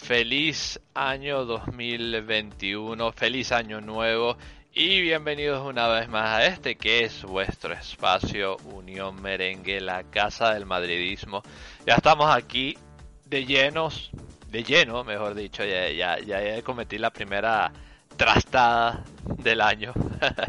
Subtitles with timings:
[0.00, 4.36] feliz año 2021, feliz año nuevo
[4.72, 10.54] y bienvenidos una vez más a este que es vuestro espacio Unión Merengue, la casa
[10.54, 11.42] del madridismo.
[11.86, 12.76] Ya estamos aquí
[13.26, 14.10] de llenos,
[14.48, 17.70] de lleno mejor dicho, ya, ya, ya cometí la primera
[18.16, 19.04] trastada
[19.38, 19.92] del año.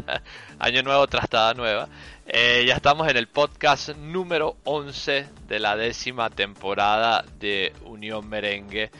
[0.58, 1.88] año nuevo, trastada nueva.
[2.26, 8.90] Eh, ya estamos en el podcast número 11 de la décima temporada de Unión Merengue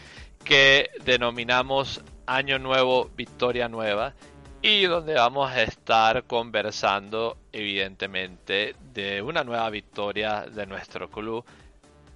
[0.45, 4.15] que denominamos Año Nuevo, Victoria Nueva
[4.62, 11.45] y donde vamos a estar conversando evidentemente de una nueva victoria de nuestro club,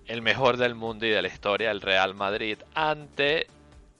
[0.06, 3.48] el mejor del mundo y de la historia, el Real Madrid, ante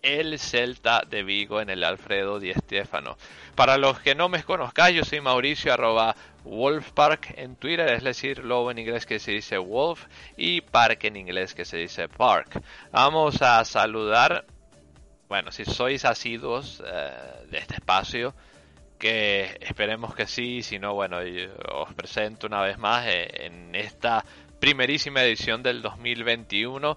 [0.07, 3.17] el Celta de Vigo en el Alfredo Di Stéfano.
[3.57, 8.45] Para los que no me conozcáis, yo soy Mauricio arroba Wolfpark en Twitter, es decir,
[8.45, 12.63] lobo en inglés que se dice Wolf y Park en inglés que se dice Park.
[12.93, 14.47] Vamos a saludar,
[15.29, 17.11] bueno, si sois asiduos eh,
[17.51, 18.33] de este espacio,
[19.01, 21.19] que esperemos que sí, si no, bueno,
[21.73, 24.25] os presento una vez más eh, en esta
[24.61, 26.97] primerísima edición del 2021.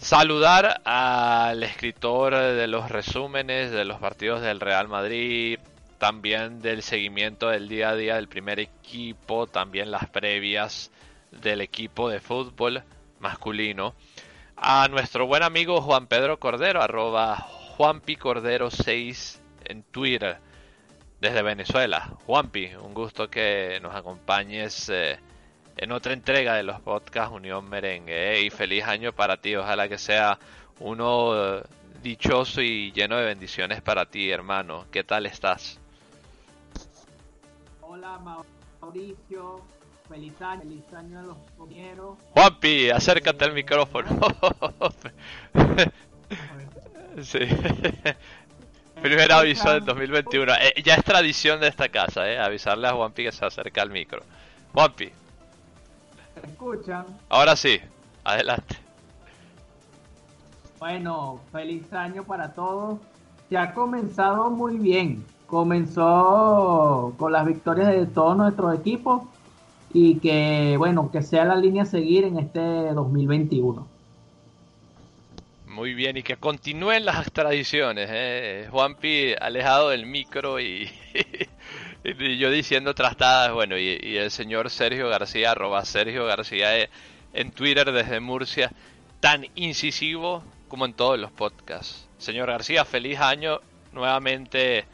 [0.00, 5.58] Saludar al escritor de los resúmenes de los partidos del Real Madrid,
[5.98, 10.90] también del seguimiento del día a día del primer equipo, también las previas
[11.30, 12.82] del equipo de fútbol
[13.18, 13.94] masculino.
[14.56, 20.38] A nuestro buen amigo Juan Pedro Cordero, arroba Juanpi Cordero 6 en Twitter,
[21.20, 22.16] desde Venezuela.
[22.24, 24.88] Juanpi, un gusto que nos acompañes.
[24.88, 25.18] Eh,
[25.76, 28.34] en otra entrega de los podcasts Unión Merengue.
[28.34, 28.42] ¿eh?
[28.42, 29.56] Y feliz año para ti.
[29.56, 30.38] Ojalá que sea
[30.78, 31.62] uno eh,
[32.02, 34.86] dichoso y lleno de bendiciones para ti, hermano.
[34.90, 35.78] ¿Qué tal estás?
[37.80, 38.18] Hola,
[38.80, 39.62] Mauricio.
[40.08, 42.18] Feliz año, feliz año a los compañeros.
[42.32, 44.08] Juanpi, acércate al micrófono.
[47.22, 47.38] sí.
[49.02, 50.52] Primer aviso del 2021.
[50.54, 52.38] Eh, ya es tradición de esta casa, ¿eh?
[52.38, 54.22] Avisarle a Juanpi que se acerca al micro.
[54.74, 55.10] Juanpi,
[56.46, 57.06] escuchan?
[57.28, 57.78] Ahora sí,
[58.24, 58.76] adelante.
[60.78, 62.98] Bueno, feliz año para todos.
[63.48, 65.24] Se ha comenzado muy bien.
[65.46, 69.22] Comenzó con las victorias de todos nuestros equipos
[69.92, 73.86] y que, bueno, que sea la línea a seguir en este 2021.
[75.66, 78.08] Muy bien, y que continúen las tradiciones.
[78.12, 78.68] ¿eh?
[78.70, 80.90] Juanpi alejado del micro y,
[82.04, 86.90] y yo diciendo trastadas, bueno, y, el señor Sergio García, arroba Sergio García eh,
[87.32, 88.72] en Twitter desde Murcia,
[89.20, 92.08] tan incisivo como en todos los podcasts.
[92.18, 93.60] Señor García, feliz año,
[93.92, 94.86] nuevamente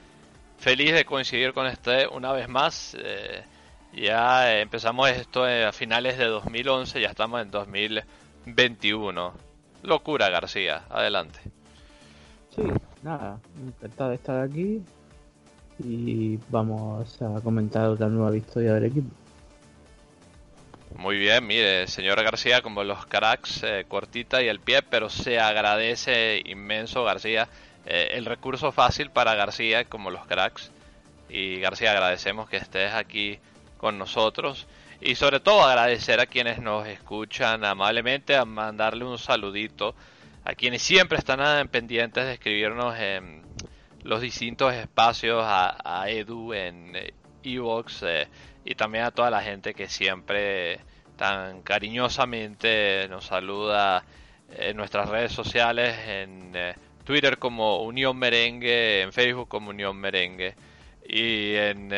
[0.58, 2.96] feliz de coincidir con usted una vez más.
[2.98, 3.44] Eh,
[3.92, 9.32] ya empezamos esto a finales de 2011, ya estamos en 2021.
[9.82, 11.38] Locura, García, adelante.
[12.54, 12.62] Sí,
[13.02, 14.82] nada, de estar aquí
[15.78, 19.10] y vamos a comentar otra nueva victoria del equipo.
[20.96, 25.38] Muy bien, mire, señor García, como los cracks, eh, cortita y el pie, pero se
[25.38, 27.48] agradece inmenso, García,
[27.84, 30.70] eh, el recurso fácil para García, como los cracks.
[31.28, 33.38] Y García, agradecemos que estés aquí
[33.76, 34.66] con nosotros.
[35.00, 39.94] Y sobre todo agradecer a quienes nos escuchan amablemente, a mandarle un saludito
[40.46, 43.42] a quienes siempre están pendientes de escribirnos en
[44.06, 47.12] los distintos espacios a, Edu en eh,
[47.42, 48.28] Evox eh,
[48.64, 50.80] y también a toda la gente que siempre
[51.16, 54.04] tan cariñosamente nos saluda
[54.50, 56.74] en nuestras redes sociales, en eh,
[57.04, 60.54] Twitter como Unión Merengue, en Facebook como Unión Merengue
[61.08, 61.92] y en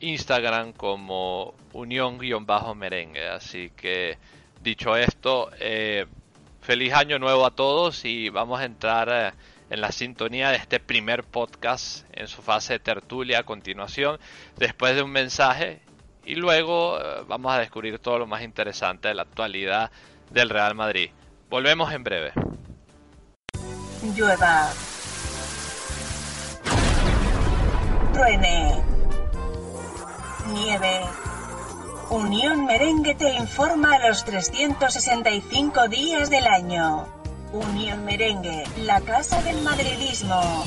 [0.00, 3.28] Instagram como Unión-Merengue.
[3.28, 4.18] Así que
[4.62, 5.50] dicho esto,
[6.60, 9.34] feliz año nuevo a todos y vamos a entrar
[9.72, 14.20] en la sintonía de este primer podcast en su fase de tertulia a continuación,
[14.58, 15.80] después de un mensaje
[16.26, 19.90] y luego eh, vamos a descubrir todo lo más interesante de la actualidad
[20.30, 21.10] del Real Madrid.
[21.48, 22.32] Volvemos en breve.
[24.14, 24.70] Llueva.
[28.12, 28.82] Truene.
[30.52, 31.00] Nieve.
[32.10, 37.21] Unión Merengue te informa a los 365 días del año
[37.52, 40.64] Unión Merengue, la casa del madridismo.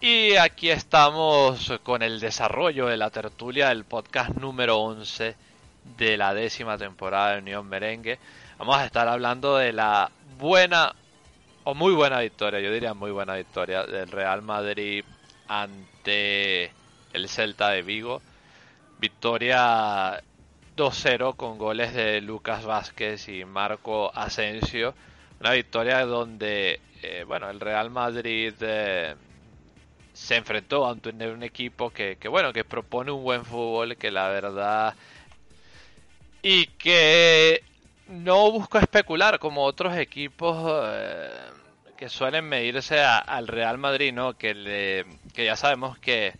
[0.00, 5.36] Y aquí estamos con el desarrollo de la tertulia del podcast número 11
[5.96, 8.18] de la décima temporada de Unión Merengue.
[8.58, 10.92] Vamos a estar hablando de la buena
[11.62, 15.04] o muy buena victoria, yo diría muy buena victoria del Real Madrid
[15.46, 16.72] ante
[17.12, 18.22] el Celta de Vigo.
[18.98, 20.20] Victoria
[20.76, 24.94] 2-0 con goles de Lucas Vázquez y Marco Asensio.
[25.40, 29.16] Una victoria donde, eh, bueno, el Real Madrid eh,
[30.12, 34.96] se enfrentó ante un equipo que, bueno, que propone un buen fútbol, que la verdad...
[36.42, 37.62] Y que
[38.06, 41.30] no busca especular como otros equipos eh,
[41.96, 44.34] que suelen medirse a- al Real Madrid, ¿no?
[44.36, 46.34] Que, le, que ya sabemos que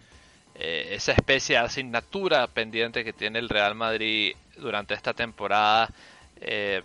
[0.63, 5.89] eh, esa especie de asignatura pendiente que tiene el Real Madrid durante esta temporada
[6.41, 6.83] eh,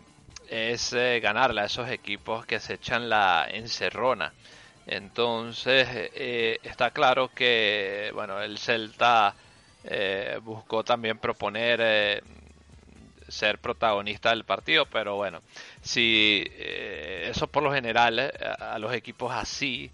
[0.49, 4.31] es eh, ganarle a esos equipos que se echan la encerrona.
[4.87, 9.35] Entonces eh, está claro que bueno el Celta
[10.41, 12.23] buscó también proponer
[13.27, 15.41] ser protagonista del partido, pero bueno,
[15.81, 19.91] si eso por lo general a, los equipos así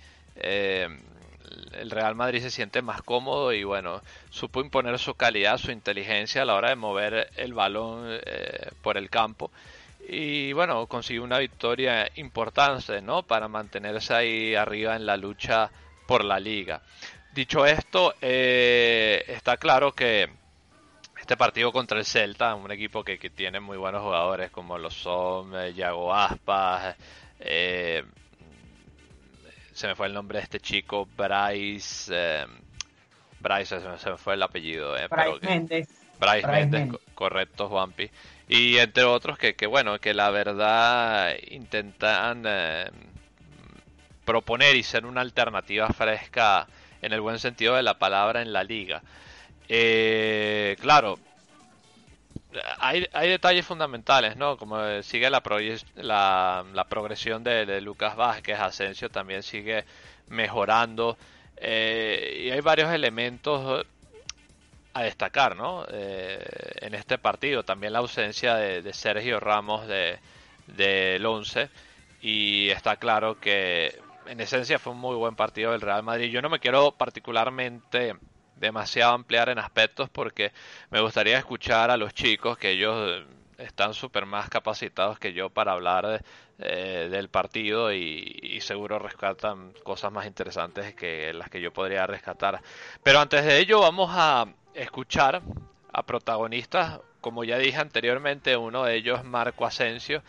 [1.74, 6.42] el Real Madrid se siente más cómodo y bueno, supo imponer su calidad, su inteligencia
[6.42, 9.51] a la hora de mover el balón eh, por el campo
[10.07, 13.24] y bueno, consiguió una victoria importante, ¿no?
[13.24, 15.69] Para mantenerse ahí arriba en la lucha
[16.06, 16.81] por la liga.
[17.33, 20.30] Dicho esto, eh, está claro que
[21.18, 24.89] este partido contra el Celta, un equipo que, que tiene muy buenos jugadores como lo
[24.89, 26.95] son eh, Yago Aspas,
[27.39, 28.03] eh,
[29.81, 32.45] se me fue el nombre de este chico, Bryce, eh,
[33.39, 35.89] Bryce, se me, fue el apellido, eh, Bryce Méndez.
[36.19, 36.99] Bryce Bryce Méndez, Méndez.
[37.07, 38.09] co- correcto, Juanpi.
[38.47, 42.91] Y entre otros que, que bueno, que la verdad intentan eh,
[44.23, 46.67] proponer y ser una alternativa fresca
[47.01, 49.01] en el buen sentido de la palabra en la liga.
[49.67, 51.17] Eh, claro,
[52.80, 54.57] hay, hay detalles fundamentales, ¿no?
[54.57, 55.42] Como eh, sigue la,
[55.95, 59.86] la, la progresión de, de Lucas Vázquez, Asensio también sigue
[60.27, 61.18] mejorando.
[61.57, 63.86] eh, y hay varios elementos
[64.94, 65.86] a destacar, ¿no?
[65.89, 66.44] Eh,
[66.81, 70.19] en este partido también la ausencia de, de Sergio Ramos de,
[70.68, 71.69] del 11
[72.21, 76.30] y está claro que en esencia fue un muy buen partido del Real Madrid.
[76.30, 78.15] Yo no me quiero particularmente
[78.61, 80.53] demasiado ampliar en aspectos porque
[80.91, 83.25] me gustaría escuchar a los chicos que ellos eh,
[83.57, 86.23] están súper más capacitados que yo para hablar
[86.59, 92.07] eh, del partido y, y seguro rescatan cosas más interesantes que las que yo podría
[92.07, 92.61] rescatar.
[93.03, 95.41] Pero antes de ello vamos a escuchar
[95.91, 100.23] a protagonistas, como ya dije anteriormente, uno de ellos Marco Asensio,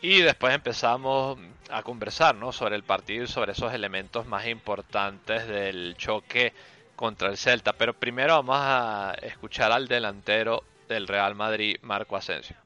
[0.00, 1.38] y después empezamos
[1.70, 2.52] a conversar ¿no?
[2.52, 6.52] sobre el partido y sobre esos elementos más importantes del choque
[6.96, 7.72] contra el Celta.
[7.72, 12.56] Pero primero vamos a escuchar al delantero del Real Madrid, Marco Asensio.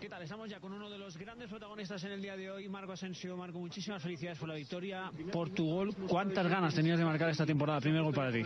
[0.00, 0.22] ¿Qué tal?
[0.22, 3.34] Estamos ya con uno de los grandes protagonistas en el día de hoy, Marco Asensio.
[3.34, 5.94] Marco, muchísimas felicidades por la victoria, por tu gol.
[6.06, 7.80] ¿Cuántas ganas tenías de marcar esta temporada?
[7.80, 8.42] Primer gol para ti.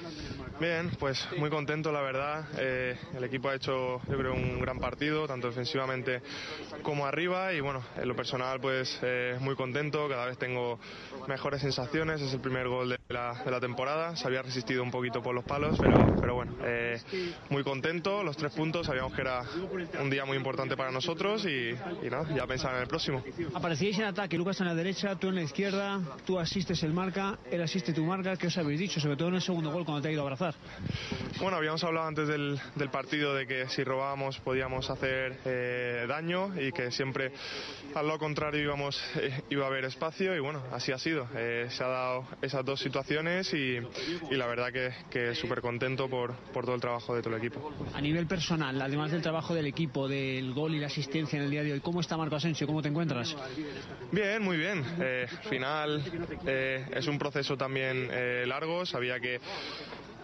[0.61, 2.47] Bien, pues muy contento la verdad.
[2.56, 6.23] Eh, el equipo ha hecho yo creo un gran partido, tanto defensivamente
[6.82, 10.79] como arriba y bueno, en lo personal pues eh, muy contento, cada vez tengo
[11.27, 15.34] mejores sensaciones, es el primer gol de la, temporada, se había resistido un poquito por
[15.34, 17.01] los palos, pero, pero bueno, eh,
[17.51, 19.43] muy contento, los tres puntos, sabíamos que era
[20.01, 21.70] un día muy importante para nosotros y,
[22.06, 23.23] y nada, ya pensar en el próximo.
[23.55, 27.39] Aparecíais en ataque, Lucas en la derecha, tú en la izquierda, tú asistes el marca,
[27.51, 28.37] él asiste tu marca.
[28.37, 29.01] ¿Qué os habéis dicho?
[29.01, 30.55] Sobre todo en el segundo gol cuando te ha ido a abrazar.
[31.41, 36.53] Bueno, habíamos hablado antes del, del partido de que si robábamos podíamos hacer eh, daño
[36.61, 37.32] y que siempre
[37.94, 41.29] al lado contrario íbamos, eh, iba a haber espacio y bueno, así ha sido.
[41.35, 43.79] Eh, se ha dado esas dos situaciones y,
[44.31, 47.41] y la verdad que, que súper contento por, por todo el trabajo de todo el
[47.41, 47.73] equipo.
[47.94, 51.51] A nivel personal, además del trabajo del equipo, del gol y la asistencia en el
[51.51, 52.67] día de hoy, ¿cómo está Marco Asensio?
[52.67, 53.34] ¿Cómo te encuentras?
[54.10, 54.84] Bien, muy bien.
[55.01, 56.03] Eh, final
[56.46, 58.84] eh, es un proceso también eh, largo.
[58.87, 59.41] Sabía que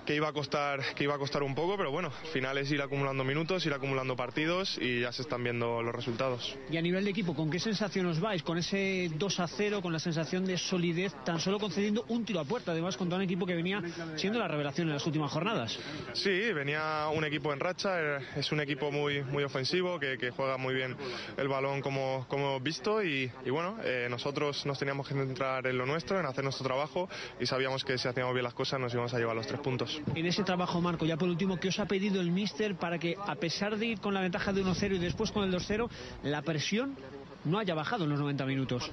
[0.06, 2.70] que iba a costar que iba a costar un poco, pero bueno, al final es
[2.70, 6.56] ir acumulando minutos, ir acumulando partidos y ya se están viendo los resultados.
[6.70, 8.42] Y a nivel de equipo, ¿con qué sensación os vais?
[8.42, 12.40] ¿Con ese 2 a 0, con la sensación de solidez, tan solo concediendo un tiro
[12.40, 13.82] a puerta, además contra un equipo que venía
[14.16, 15.78] siendo la revelación en las últimas jornadas?
[16.14, 20.30] Sí, venía un equipo en racha, eh, es un equipo muy, muy ofensivo, que, que
[20.30, 20.96] juega muy bien
[21.36, 25.66] el balón como, como hemos visto y, y bueno, eh, nosotros nos teníamos que centrar
[25.66, 27.08] en lo nuestro, en hacer nuestro trabajo
[27.40, 29.95] y sabíamos que si hacíamos bien las cosas nos íbamos a llevar los tres puntos.
[30.14, 33.16] En ese trabajo, Marco, ya por último, ¿qué os ha pedido el míster para que,
[33.26, 35.88] a pesar de ir con la ventaja de 1-0 y después con el 2-0,
[36.22, 36.96] la presión
[37.44, 38.90] no haya bajado en los 90 minutos?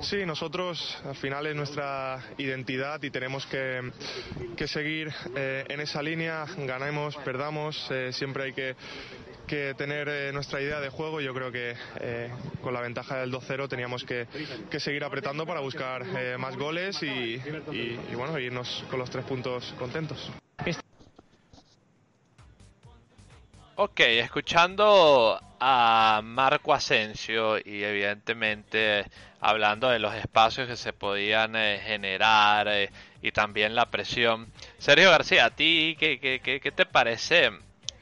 [0.00, 3.90] Sí, nosotros al final es nuestra identidad y tenemos que,
[4.56, 8.76] que seguir eh, en esa línea, ganemos, perdamos, eh, siempre hay que
[9.48, 11.20] que tener eh, nuestra idea de juego.
[11.20, 12.30] Yo creo que eh,
[12.62, 14.28] con la ventaja del 2-0 teníamos que,
[14.78, 19.24] seguir apretando para buscar eh, más goles y, y, y, bueno, irnos con los tres
[19.24, 20.30] puntos contentos.
[23.74, 29.04] Ok, escuchando a Marco Asensio y evidentemente
[29.40, 32.68] hablando de los espacios que se podían generar
[33.22, 34.52] y también la presión.
[34.78, 37.50] Sergio García, ¿a ti qué, qué, qué, qué te parece?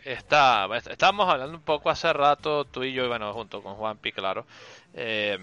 [0.06, 4.46] Está, estábamos hablando un poco hace rato, tú y yo, bueno, junto con Juanpi, claro,
[4.94, 5.36] eh,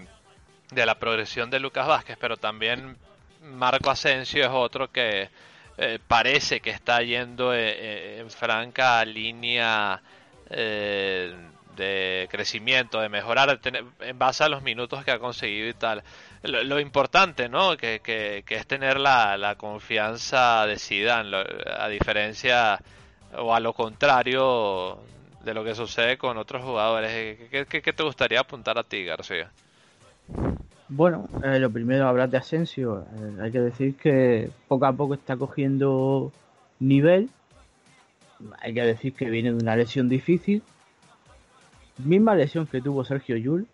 [0.70, 2.96] de la progresión de Lucas Vázquez, pero también
[3.42, 5.28] Marco Asensio es otro que
[5.76, 10.00] eh, parece que está yendo eh, en franca línea
[10.48, 13.60] de crecimiento, de mejorar
[14.00, 16.02] en base a los minutos que ha conseguido y tal.
[16.42, 17.76] Lo, importante, ¿no?
[17.76, 21.44] Que, que, que, es tener la, la confianza de Zidane,
[21.76, 22.80] a diferencia
[23.38, 24.98] o a lo contrario
[25.44, 27.38] de lo que sucede con otros jugadores.
[27.50, 29.50] ¿Qué, qué, te gustaría apuntar a ti, García?
[30.88, 33.06] Bueno, eh, lo primero hablar de Asensio.
[33.16, 36.32] Eh, hay que decir que poco a poco está cogiendo
[36.80, 37.30] nivel.
[38.60, 40.62] Hay que decir que viene de una lesión difícil.
[41.98, 43.66] Misma lesión que tuvo Sergio Yul.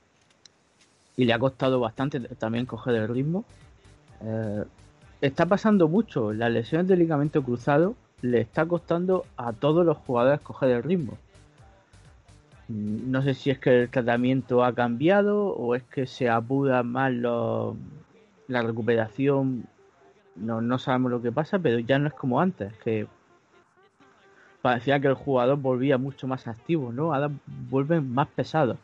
[1.16, 3.44] Y le ha costado bastante también coger el ritmo.
[4.22, 4.64] Eh,
[5.20, 6.32] está pasando mucho.
[6.32, 11.18] Las lesiones del ligamento cruzado le está costando a todos los jugadores coger el ritmo.
[12.68, 17.12] No sé si es que el tratamiento ha cambiado o es que se apura más
[17.12, 19.64] la recuperación.
[20.36, 23.06] No, no sabemos lo que pasa, pero ya no es como antes, que
[24.62, 27.12] parecía que el jugador volvía mucho más activo, ¿no?
[27.12, 27.30] Ahora
[27.68, 28.78] vuelven más pesados.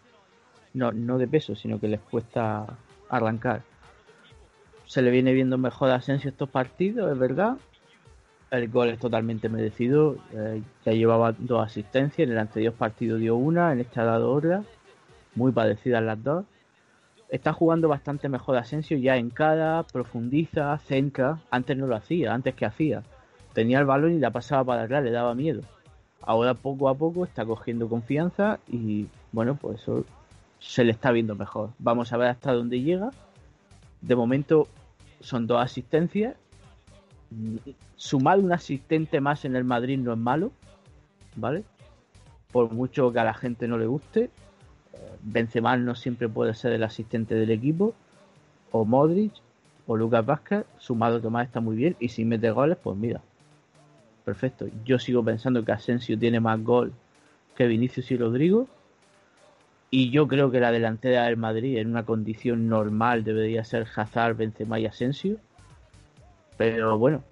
[0.74, 2.66] No, no de peso, sino que les cuesta
[3.08, 3.62] arrancar.
[4.84, 7.56] Se le viene viendo mejor a Asensio estos partidos, es verdad,
[8.56, 10.16] el gol es totalmente merecido.
[10.32, 12.26] Eh, ya llevaba dos asistencias.
[12.26, 13.72] En el anterior partido dio una.
[13.72, 14.62] En este ha dado otra.
[15.34, 16.44] Muy parecidas las dos.
[17.28, 18.98] Está jugando bastante mejor Asensio.
[18.98, 21.40] Ya en cara, profundiza, centra.
[21.50, 22.34] Antes no lo hacía.
[22.34, 23.02] Antes que hacía.
[23.52, 25.04] Tenía el balón y la pasaba para atrás.
[25.04, 25.62] Le daba miedo.
[26.22, 28.58] Ahora poco a poco está cogiendo confianza.
[28.68, 29.84] Y bueno, pues
[30.58, 31.70] se le está viendo mejor.
[31.78, 33.10] Vamos a ver hasta dónde llega.
[34.00, 34.68] De momento
[35.20, 36.36] son dos asistencias
[37.96, 40.52] sumar un asistente más en el Madrid no es malo,
[41.36, 41.64] ¿vale?
[42.52, 44.30] Por mucho que a la gente no le guste,
[45.22, 47.94] Benzema no siempre puede ser el asistente del equipo,
[48.70, 49.32] o Modric,
[49.86, 53.20] o Lucas Vázquez, sumado Tomás está muy bien, y si mete goles, pues mira,
[54.24, 54.66] perfecto.
[54.84, 56.92] Yo sigo pensando que Asensio tiene más gol
[57.56, 58.68] que Vinicius y Rodrigo,
[59.90, 64.36] y yo creo que la delantera del Madrid en una condición normal debería ser Hazard,
[64.36, 65.38] Benzema y Asensio
[66.56, 67.22] pero bueno,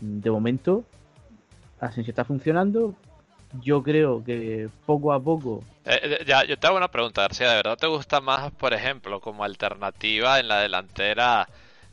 [0.00, 0.84] de momento
[1.80, 2.94] Asensio está funcionando.
[3.62, 5.62] Yo creo que poco a poco.
[5.84, 7.50] Eh, ya, yo te hago una pregunta, García.
[7.50, 11.48] ¿De verdad te gusta más, por ejemplo, como alternativa en la delantera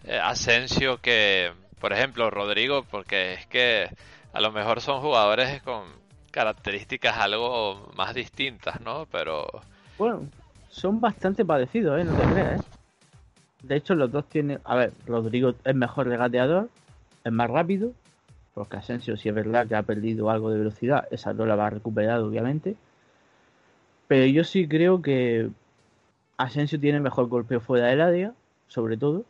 [0.05, 2.83] eh, Asensio que, por ejemplo, Rodrigo?
[2.89, 3.89] Porque es que
[4.33, 5.83] a lo mejor son jugadores con
[6.31, 9.05] características algo más distintas, ¿no?
[9.11, 9.45] Pero.
[10.00, 10.27] Bueno,
[10.69, 12.03] son bastante parecidos, ¿eh?
[12.03, 12.63] No te creas, ¿eh?
[13.63, 14.59] De hecho, los dos tienen.
[14.63, 16.69] A ver, Rodrigo es mejor regateador,
[17.23, 17.93] es más rápido,
[18.53, 21.67] porque Asensio, si es verdad que ha perdido algo de velocidad, esa no la va
[21.67, 22.75] a recuperar, obviamente.
[24.07, 25.49] Pero yo sí creo que
[26.37, 28.33] Asensio tiene mejor golpeo fuera del área,
[28.67, 29.25] sobre todo.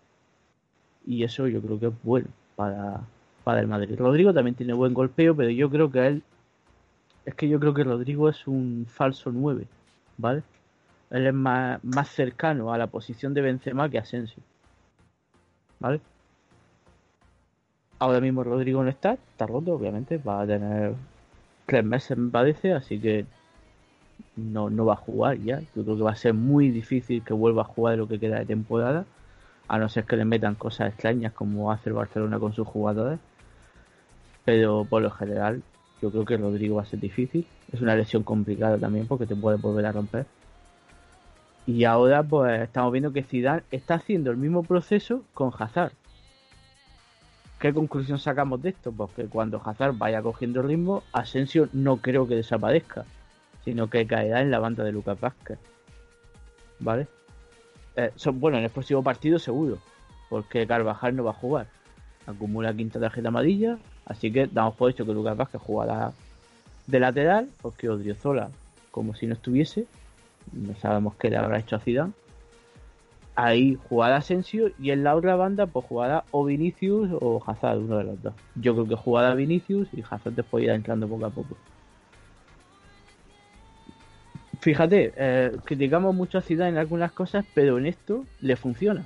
[1.06, 3.02] Y eso yo creo que es bueno para,
[3.44, 3.96] para el Madrid.
[3.98, 6.24] Rodrigo también tiene buen golpeo, pero yo creo que él.
[7.26, 9.68] Es que yo creo que Rodrigo es un falso 9,
[10.18, 10.42] ¿vale?
[11.12, 14.42] Él es más, más cercano a la posición de Benzema que Asensio.
[15.80, 16.00] ¿Vale?
[18.00, 20.18] Ahora mismo Rodrigo no está, está roto, obviamente.
[20.18, 20.94] Va a tener
[21.66, 23.26] tres meses, me parece, así que
[24.38, 25.60] no, no va a jugar ya.
[25.76, 28.40] Yo creo que va a ser muy difícil que vuelva a jugar lo que queda
[28.40, 29.06] de temporada.
[29.68, 33.20] A no ser que le metan cosas extrañas como hace el Barcelona con sus jugadores.
[34.46, 35.62] Pero por lo general,
[36.02, 37.46] yo creo que Rodrigo va a ser difícil.
[37.72, 40.26] Es una lesión complicada también porque te puede volver a romper.
[41.66, 45.94] Y ahora pues estamos viendo que Zidane está haciendo el mismo proceso con Hazard.
[47.60, 48.92] ¿Qué conclusión sacamos de esto?
[48.92, 53.06] Pues que cuando Hazard vaya cogiendo ritmo, Asensio no creo que desaparezca,
[53.64, 55.60] sino que caerá en la banda de Lucas Vázquez.
[56.80, 57.08] ¿Vale?
[57.96, 59.78] Eh, son, bueno, en el próximo partido seguro,
[60.30, 61.68] porque Carvajal no va a jugar.
[62.26, 66.12] Acumula quinta tarjeta amarilla, Así que damos por hecho que Lucas Vázquez jugará
[66.88, 68.50] de lateral, porque Odriozola,
[68.90, 69.86] como si no estuviese,
[70.52, 72.14] no sabemos qué le habrá hecho a Zidane.
[73.36, 77.98] Ahí jugará Asensio y en la otra banda pues jugará o Vinicius o Hazard, uno
[77.98, 78.34] de los dos.
[78.56, 81.56] Yo creo que jugará Vinicius y Hazard después irá entrando poco a poco.
[84.60, 89.06] Fíjate, eh, criticamos mucho a Zidane en algunas cosas, pero en esto le funciona.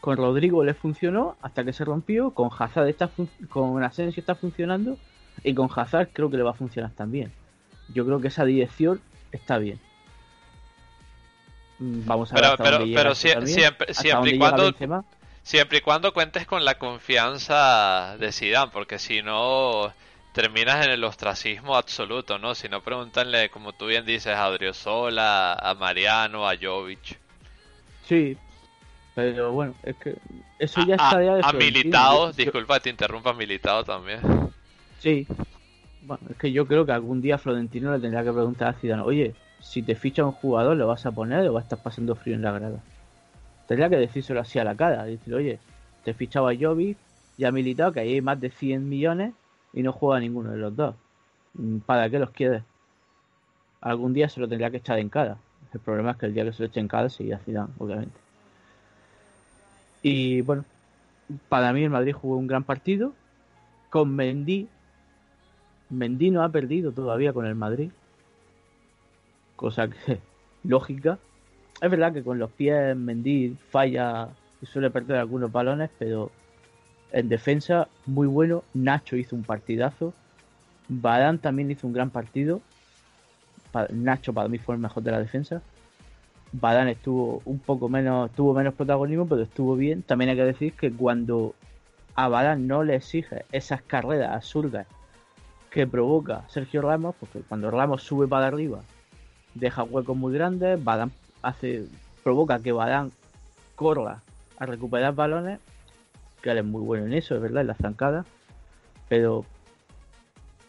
[0.00, 3.10] Con Rodrigo le funcionó hasta que se rompió, con Hazard está
[3.48, 4.98] con Asensio está funcionando
[5.44, 7.32] y con Hazard creo que le va a funcionar también.
[7.94, 9.00] Yo creo que esa dirección
[9.32, 9.78] está bien.
[11.78, 14.38] Mm, Vamos a ver Pero, hasta pero, dónde pero también, siempre, hasta siempre dónde y
[14.38, 14.62] cuando
[15.42, 19.92] siempre y cuando cuentes con la confianza de Zidane, porque si no
[20.32, 22.54] terminas en el ostracismo absoluto, ¿no?
[22.54, 27.18] Si no pregúntanle, como tú bien dices, a Odriozola, a Mariano, a Jovic,
[28.06, 28.36] Sí,
[29.14, 30.16] pero bueno, es que
[30.58, 31.52] eso ya a- está ya de a.
[31.52, 34.20] Militao, disculpa que te interrumpa, Militao también.
[35.00, 35.26] Sí.
[36.02, 39.02] Bueno, es que yo creo que algún día Florentino le tendrá que preguntar a Zidane,
[39.02, 42.14] oye, si te ficha un jugador, ¿lo vas a poner o vas a estar pasando
[42.14, 42.80] frío en la grada?
[43.68, 45.58] Tendría que decírselo así a la cara, decir, oye,
[46.04, 46.96] te he fichado a Jovic
[47.36, 49.34] y a Militao, que ahí hay más de 100 millones
[49.72, 50.94] y no juega ninguno de los dos.
[51.54, 52.62] Mm, ¿Para qué los quieres?
[53.80, 55.36] Algún día se lo tendría que echar en cara.
[55.72, 58.18] El problema es que el día que se lo eche en cara seguirá Zidane, obviamente.
[60.02, 60.64] Y bueno,
[61.48, 63.12] para mí el Madrid jugó un gran partido.
[63.90, 64.68] Con Mendy.
[65.90, 67.90] Mendy no ha perdido todavía con el Madrid.
[69.56, 69.88] Cosa
[70.64, 71.18] lógica.
[71.80, 74.28] Es verdad que con los pies Mendy falla
[74.62, 76.30] y suele perder algunos balones, pero
[77.12, 78.62] en defensa muy bueno.
[78.74, 80.12] Nacho hizo un partidazo.
[80.88, 82.60] Badán también hizo un gran partido.
[83.72, 85.62] Pa- Nacho para mí fue el mejor de la defensa.
[86.52, 90.02] Badán estuvo un poco menos, tuvo menos protagonismo, pero estuvo bien.
[90.02, 91.54] También hay que decir que cuando
[92.16, 94.86] a Badán no le exige esas carreras absurdas
[95.70, 98.80] que provoca Sergio Ramos, porque cuando Ramos sube para arriba,
[99.54, 101.12] deja huecos muy grandes, Badán
[101.42, 101.86] hace,
[102.24, 103.12] provoca que Badán
[103.76, 104.20] corra
[104.58, 105.60] a recuperar balones,
[106.42, 108.24] que él es muy bueno en eso, es verdad, en la zancada,
[109.08, 109.44] pero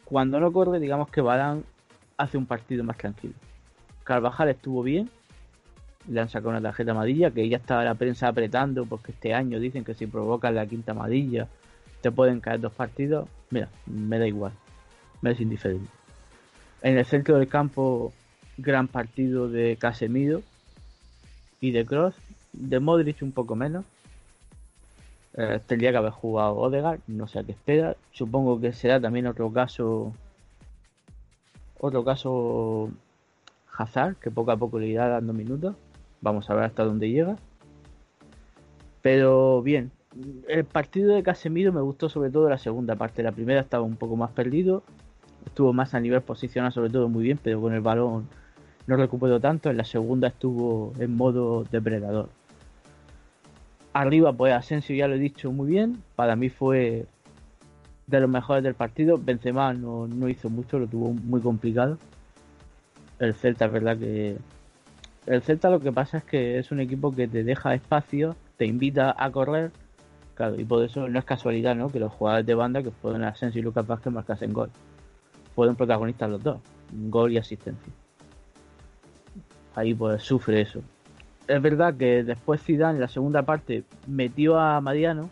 [0.06, 1.64] cuando no corre, digamos que Badán
[2.18, 3.34] hace un partido más tranquilo.
[4.04, 5.10] Carvajal estuvo bien,
[6.08, 9.60] le han sacado una tarjeta amarilla que ya estaba la prensa apretando porque este año
[9.60, 11.48] dicen que si provocas la quinta amarilla
[12.02, 13.30] te pueden caer dos partidos.
[13.52, 14.54] Mira, me da igual,
[15.22, 15.90] me es indiferente.
[16.82, 18.12] En el centro del campo,
[18.58, 20.42] gran partido de Casemiro
[21.60, 22.16] y de Cross,
[22.54, 23.86] de Modric un poco menos.
[25.34, 27.96] Eh, tendría que haber jugado Odegaard, no sé a qué espera.
[28.12, 30.14] Supongo que será también otro caso.
[31.80, 32.90] Otro caso
[33.76, 35.76] Hazard, que poco a poco le irá dando minutos.
[36.22, 37.38] Vamos a ver hasta dónde llega.
[39.02, 39.92] Pero bien,
[40.48, 43.24] el partido de Casemiro me gustó sobre todo la segunda parte.
[43.24, 44.84] La primera estaba un poco más perdido.
[45.46, 48.28] Estuvo más a nivel posicional sobre todo muy bien, pero con el balón
[48.88, 49.70] no recuperó tanto.
[49.70, 52.30] En la segunda estuvo en modo depredador.
[53.94, 56.02] Arriba, pues Asensio ya lo he dicho muy bien.
[56.16, 57.06] Para mí fue
[58.08, 59.18] de los mejores del partido.
[59.18, 61.98] Benzema no, no hizo mucho, lo tuvo muy complicado.
[63.20, 64.38] El Celta es verdad que...
[65.28, 68.66] El Celta lo que pasa es que es un equipo que te deja espacio, te
[68.66, 69.72] invita a correr.
[70.36, 71.90] Claro, y por eso no es casualidad, ¿no?
[71.90, 74.72] Que los jugadores de banda que fueron Asensio y Lucas Vázquez marcasen gol.
[75.56, 76.60] Fueron protagonistas los dos.
[76.92, 77.94] Gol y asistencia.
[79.76, 80.82] Ahí pues sufre eso
[81.52, 85.30] es verdad que después Zidane en la segunda parte metió a Mariano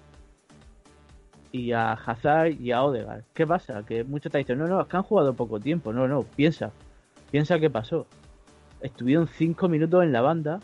[1.52, 3.24] y a Hazard y a Odegaard.
[3.34, 3.84] ¿Qué pasa?
[3.86, 5.94] Que muchos te dicen, no, no, es que han jugado poco tiempo.
[5.94, 6.72] No, no, piensa.
[7.32, 8.06] Piensa qué pasó.
[8.82, 10.60] Estuvieron 5 minutos en la banda,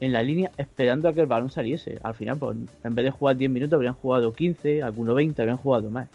[0.00, 1.98] en la línea, esperando a que el balón saliese.
[2.02, 5.58] Al final, pues, en vez de jugar 10 minutos, habrían jugado 15, algunos 20, habrían
[5.58, 6.08] jugado más.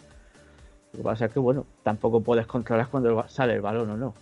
[0.94, 4.14] Lo que pasa es que, bueno, tampoco puedes controlar cuando sale el balón o no.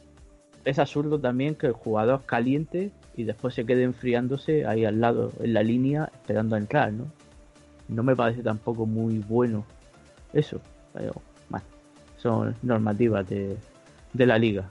[0.64, 5.32] Es absurdo también que el jugador caliente y después se quede enfriándose ahí al lado,
[5.40, 7.06] en la línea, esperando a entrar, ¿no?
[7.88, 9.66] No me parece tampoco muy bueno
[10.32, 10.60] eso,
[10.94, 11.12] pero
[11.50, 11.66] bueno,
[12.16, 13.58] son normativas de,
[14.14, 14.70] de la liga.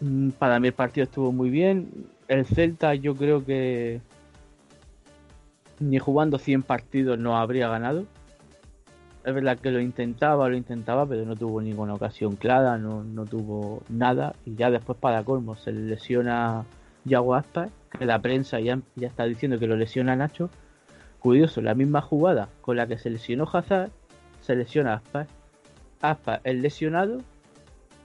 [0.00, 2.08] Mm, Para mí el partido estuvo muy bien.
[2.26, 4.00] El Celta yo creo que
[5.78, 8.06] ni jugando 100 partidos no habría ganado.
[9.24, 13.24] Es verdad que lo intentaba, lo intentaba, pero no tuvo ninguna ocasión clara, no, no
[13.24, 14.34] tuvo nada.
[14.44, 16.66] Y ya después para colmo se le lesiona
[17.06, 20.50] Yago Aspas, que la prensa ya, ya está diciendo que lo lesiona Nacho.
[21.20, 23.90] Curioso, la misma jugada con la que se lesionó Hazard,
[24.42, 25.26] se lesiona Aspas.
[26.02, 27.22] Aspas el lesionado,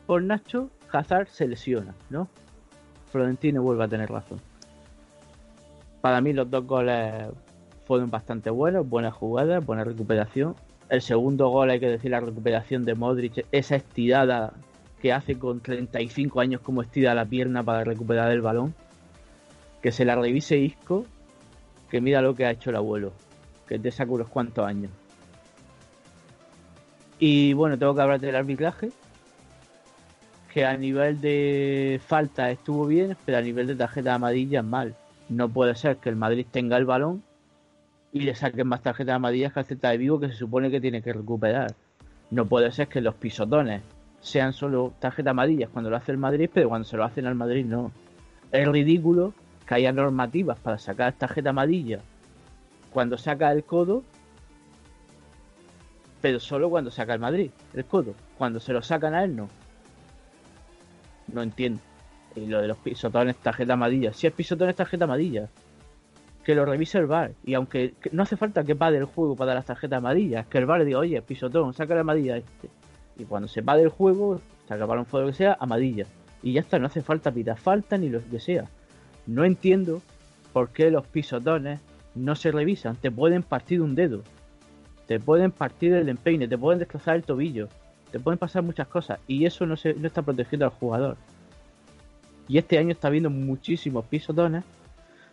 [0.08, 2.30] por Nacho, Hazard se lesiona, ¿no?
[3.12, 4.40] Florentino vuelve a tener razón.
[6.00, 7.28] Para mí los dos goles
[7.86, 10.56] fueron bastante buenos, buenas jugadas, buena recuperación.
[10.90, 14.54] El segundo gol, hay que decir, la recuperación de Modric, esa estirada
[15.02, 18.74] que hace con 35 años como estira la pierna para recuperar el balón.
[19.82, 21.06] Que se la revise Isco,
[21.90, 23.14] que mira lo que ha hecho el abuelo,
[23.68, 24.92] que te saca unos cuantos años.
[27.20, 28.90] Y bueno, tengo que hablar del arbitraje,
[30.52, 34.96] que a nivel de falta estuvo bien, pero a nivel de tarjeta amarilla mal.
[35.30, 37.24] No puede ser que el Madrid tenga el balón
[38.12, 41.02] y le saquen más tarjetas amarillas que Celta de Vigo que se supone que tiene
[41.02, 41.74] que recuperar.
[42.32, 43.82] No puede ser que los pisotones
[44.22, 47.36] sean solo tarjetas amarillas cuando lo hace el Madrid, pero cuando se lo hacen al
[47.36, 47.92] Madrid no.
[48.52, 49.34] Es ridículo
[49.68, 52.00] que haya normativas para sacar tarjeta amarilla
[52.92, 54.04] cuando saca el codo,
[56.22, 58.14] pero solo cuando saca el Madrid, el codo.
[58.38, 59.50] Cuando se lo sacan a él no.
[61.32, 61.82] No entiendo.
[62.36, 64.14] Y lo de los pisotones, tarjeta amarilla.
[64.14, 65.50] Si es pisotones, tarjeta amarilla.
[66.50, 67.34] Que lo revise el bar.
[67.46, 70.58] Y aunque que no hace falta que pare el juego para las tarjetas amarillas, que
[70.58, 72.72] el bar diga, oye, pisotón, saca la amarilla este.
[73.20, 76.08] Y cuando se pare el juego, saca balón fuera lo que sea, amarilla.
[76.42, 78.66] Y ya está, no hace falta pitar falta ni lo que sea.
[79.28, 80.02] No entiendo
[80.52, 81.82] por qué los pisotones
[82.16, 82.96] no se revisan.
[82.96, 84.24] Te pueden partir un dedo.
[85.06, 87.70] Te pueden partir el empeine, te pueden destrozar el tobillo.
[88.10, 89.20] Te pueden pasar muchas cosas.
[89.28, 91.16] Y eso no, se, no está protegiendo al jugador.
[92.48, 94.64] Y este año está habiendo muchísimos pisotones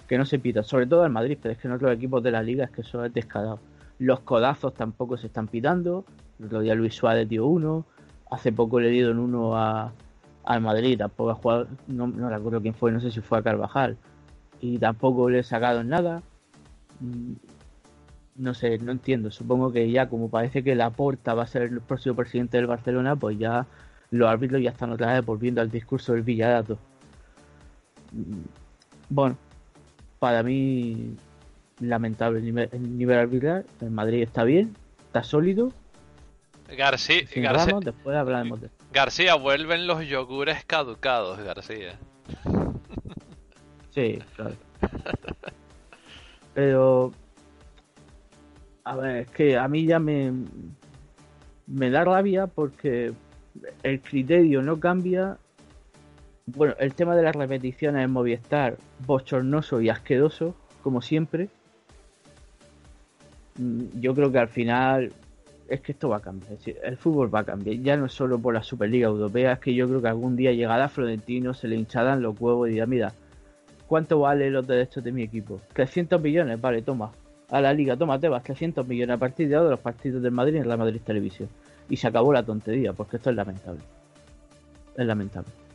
[0.07, 0.64] que no se pitan.
[0.64, 2.83] Sobre todo al Madrid, pero es que en otros equipos de la liga es que
[2.83, 3.59] eso es descarado.
[3.99, 6.05] Los codazos tampoco se están pitando.
[6.38, 7.85] El otro día Luis Suárez dio uno.
[8.31, 9.92] Hace poco le dieron uno a,
[10.45, 10.99] al Madrid.
[10.99, 13.97] Tampoco ha jugado, no, no recuerdo quién fue, no sé si fue a Carvajal.
[14.61, 16.23] Y tampoco le he sacado nada.
[17.01, 17.35] Mm,
[18.37, 19.31] No sé, no entiendo.
[19.31, 23.16] Supongo que ya, como parece que Laporta va a ser el próximo presidente del Barcelona,
[23.16, 23.66] pues ya
[24.11, 26.79] los árbitros ya están otra vez volviendo al discurso del Villadato.
[28.12, 28.45] Mm,
[29.09, 29.38] Bueno,
[30.18, 31.16] para mí,
[31.81, 33.66] lamentable el nivel, el nivel arbitral.
[33.81, 34.74] El Madrid está bien,
[35.07, 35.72] está sólido.
[36.76, 41.98] García, García, Ramos, después hablaremos de García, vuelven los yogures caducados, García.
[43.90, 44.55] Sí, claro.
[46.55, 47.12] Pero.
[48.85, 50.33] A ver, es que a mí ya me.
[51.66, 53.12] Me da rabia porque
[53.83, 55.38] el criterio no cambia.
[56.46, 61.48] Bueno, el tema de las repeticiones en Movistar, bochornoso y asqueroso, como siempre.
[63.59, 65.12] Mm, Yo creo que al final
[65.68, 66.56] es que esto va a cambiar.
[66.85, 67.76] el fútbol va a cambiar.
[67.78, 70.52] Ya no es solo por la Superliga Europea, es que yo creo que algún día
[70.52, 73.12] llegará Florentino, se le hincharán los huevos y dirá, mira,
[73.88, 75.61] ¿cuánto vale los derechos de mi equipo?
[75.72, 77.11] 300 millones, vale, toma.
[77.50, 80.22] A la liga, toma, te vas 300 millones a partir de ahora de los partidos
[80.22, 81.48] del Madrid en la Madrid Televisión.
[81.88, 83.80] Y se acabó la tontería, porque esto es lamentable.
[84.96, 85.65] Es lamentable.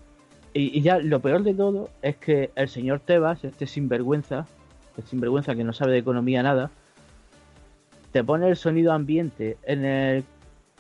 [0.53, 4.47] Y, y ya lo peor de todo es que el señor Tebas, este sinvergüenza,
[4.97, 6.71] el sinvergüenza que no sabe de economía nada,
[8.11, 10.23] te pone el sonido ambiente en el,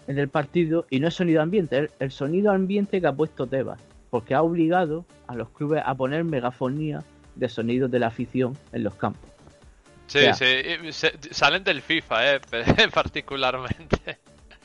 [0.07, 3.47] en el partido y no es sonido ambiente, es el sonido ambiente que ha puesto
[3.47, 3.79] Tebas,
[4.09, 7.03] porque ha obligado a los clubes a poner megafonía
[7.35, 9.29] de sonidos de la afición en los campos.
[10.07, 12.41] Sí, sí, salen del FIFA, eh,
[12.93, 14.19] particularmente.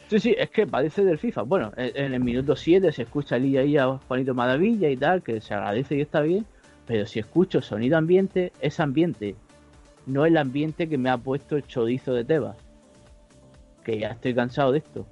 [0.09, 1.43] Sí, sí, es que parece del FIFA.
[1.43, 5.41] Bueno, en, el minuto 7 se escucha el IA a Juanito Maravilla y tal, que
[5.41, 6.47] se agradece y está bien,
[6.87, 9.35] pero si escucho sonido ambiente, es ambiente,
[10.07, 12.57] no el ambiente que me ha puesto el chorizo de Tebas.
[13.85, 15.07] Que ya estoy cansado de esto.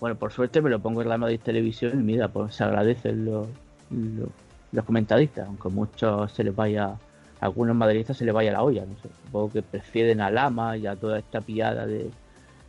[0.00, 3.24] Bueno, por suerte me lo pongo en la Madrid Televisión y mira, pues se agradecen
[3.24, 3.48] los,
[3.90, 4.28] los,
[4.70, 6.98] los comentaristas, aunque muchos se les vaya, a
[7.40, 10.86] algunos madridistas se les vaya la olla, no sé, supongo que prefieren a Lama y
[10.86, 12.10] a toda esta piada de,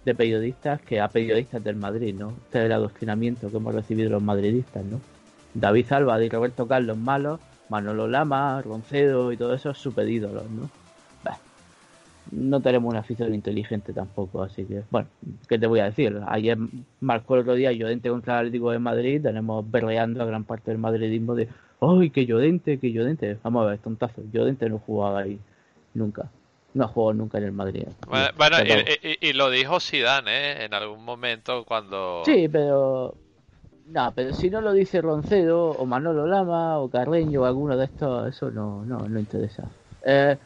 [0.09, 2.29] de periodistas que a periodistas del Madrid, ¿no?
[2.45, 4.99] Este es el adoctrinamiento que hemos recibido los madridistas, ¿no?
[5.53, 10.67] David Alba y Roberto Carlos malos, Manolo Lama, Roncedo y todo eso super ídolos, ¿no?
[11.23, 11.37] Bah,
[12.31, 15.07] no tenemos una afición inteligente tampoco, así que, bueno,
[15.47, 16.19] ¿qué te voy a decir?
[16.27, 16.57] Ayer
[17.01, 20.71] marcó el otro día Llorente contra el Atlético de Madrid, tenemos berreando a gran parte
[20.71, 21.49] del madridismo de,
[21.81, 23.37] ¡ay, que Llorente, que Llorente!
[23.43, 25.39] Vamos a ver, tontazo, Llorente no jugaba ahí
[25.93, 26.31] nunca,
[26.73, 27.83] no ha jugado nunca en el Madrid.
[28.07, 30.65] Bueno, y, y- y lo dijo Zidane, ¿eh?
[30.65, 32.23] En algún momento cuando...
[32.25, 33.15] Sí, pero.
[33.87, 37.85] No, pero si no lo dice Roncedo, o Manolo Lama, o Carreño, o alguno de
[37.85, 39.63] estos, eso no, no, no interesa.
[40.05, 40.37] Eh,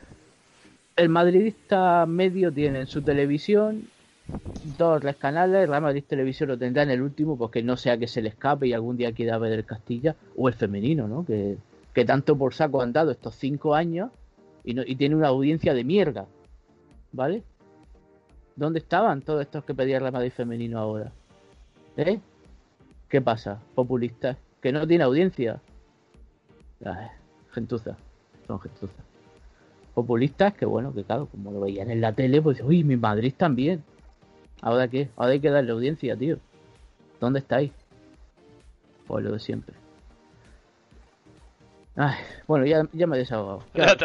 [0.95, 3.83] el madridista medio tiene en su televisión
[4.77, 8.07] dos tres canales, Real Madrid Televisión lo tendrá en el último, porque no sea que
[8.07, 11.25] se le escape y algún día quiera ver el Castilla, o el femenino, ¿no?
[11.25, 11.57] Que,
[11.93, 14.09] que tanto por saco han dado estos cinco años
[14.63, 16.25] y, no, y tiene una audiencia de mierda,
[17.11, 17.43] ¿vale?
[18.55, 21.11] ¿Dónde estaban todos estos que pedían Real Madrid femenino ahora?
[21.97, 22.19] ¿Eh?
[23.09, 23.59] ¿Qué pasa?
[23.75, 24.37] Populistas.
[24.61, 25.61] Que no tiene audiencia.
[26.85, 27.07] Ay,
[27.51, 27.97] gentuza.
[28.47, 29.03] Son gentuza.
[29.93, 33.33] populistas que, bueno, que claro, como lo veían en la tele, pues, uy, mi Madrid
[33.35, 33.83] también.
[34.61, 35.09] ¿Ahora qué?
[35.15, 36.37] Ahora hay que darle audiencia, tío.
[37.19, 37.71] ¿Dónde estáis?
[39.07, 39.82] Pues lo de siempre.
[41.95, 42.15] Ay,
[42.47, 43.65] bueno, ya, ya me he desahogado.
[43.73, 43.93] Ya,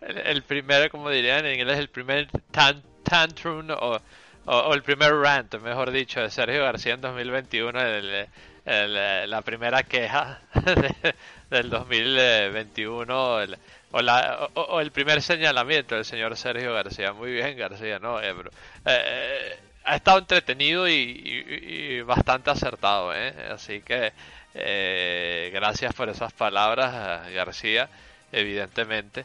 [0.00, 3.98] el, primer, como dirían en inglés, el primer tan, tantrum o,
[4.46, 8.26] o, o el primer rant, mejor dicho, de Sergio García en 2021, el,
[8.64, 11.14] el, la primera queja de-
[11.50, 13.58] del 2021 el-
[13.90, 17.12] o, la, o, o el primer señalamiento del señor Sergio García.
[17.12, 18.20] Muy bien, García, ¿no?
[18.20, 18.50] Eh, bro.
[18.84, 23.32] Eh, ha estado entretenido y, y- y bastante acertado, ¿eh?
[23.50, 24.12] Así que
[24.60, 27.88] eh, gracias por esas palabras, eh, García,
[28.32, 29.24] evidentemente.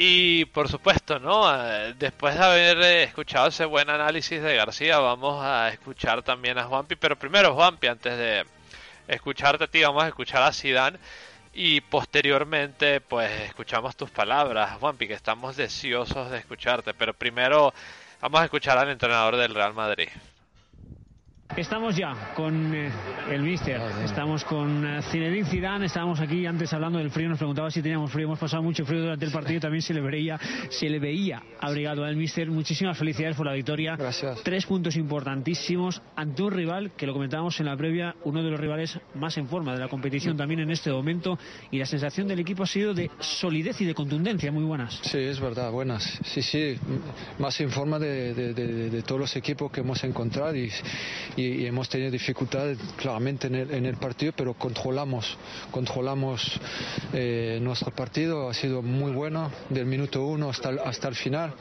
[0.00, 1.52] Y por supuesto, ¿no?
[1.52, 6.56] Eh, Después de haber eh, escuchado ese buen análisis de García, vamos a escuchar también
[6.56, 6.94] a Juanpi.
[6.94, 8.44] Pero primero, Juanpi, antes de
[9.08, 10.98] escucharte a ti, vamos a escuchar a Zidane.
[11.52, 16.94] Y posteriormente, pues escuchamos tus palabras, Juanpi, que estamos deseosos de escucharte.
[16.94, 17.74] Pero primero,
[18.20, 20.10] vamos a escuchar al entrenador del Real Madrid.
[21.56, 22.90] Estamos ya con eh,
[23.32, 27.68] el míster, estamos con eh, Zinedine Zidane, estábamos aquí antes hablando del frío, nos preguntaba
[27.70, 30.88] si teníamos frío, hemos pasado mucho frío durante el partido, también se le veía, se
[30.88, 34.40] le veía abrigado al míster, muchísimas felicidades por la victoria, Gracias.
[34.44, 38.60] tres puntos importantísimos ante un rival que lo comentábamos en la previa, uno de los
[38.60, 41.38] rivales más en forma de la competición también en este momento.
[41.72, 44.52] Y la sensación del equipo ha sido de solidez y de contundencia.
[44.52, 45.00] Muy buenas.
[45.02, 46.04] Sí, es verdad, buenas.
[46.24, 46.76] Sí, sí,
[47.38, 50.54] más en forma de, de- de- de todos los equipos que hemos encontrado.
[50.54, 50.70] Y,
[51.40, 55.36] y- hemos tenido dificultades claramente en el, en el partido, pero controlamos,
[55.70, 56.58] controlamos
[57.12, 61.54] eh, nuestro partido, ha sido muy bueno del minuto uno hasta el, hasta el final.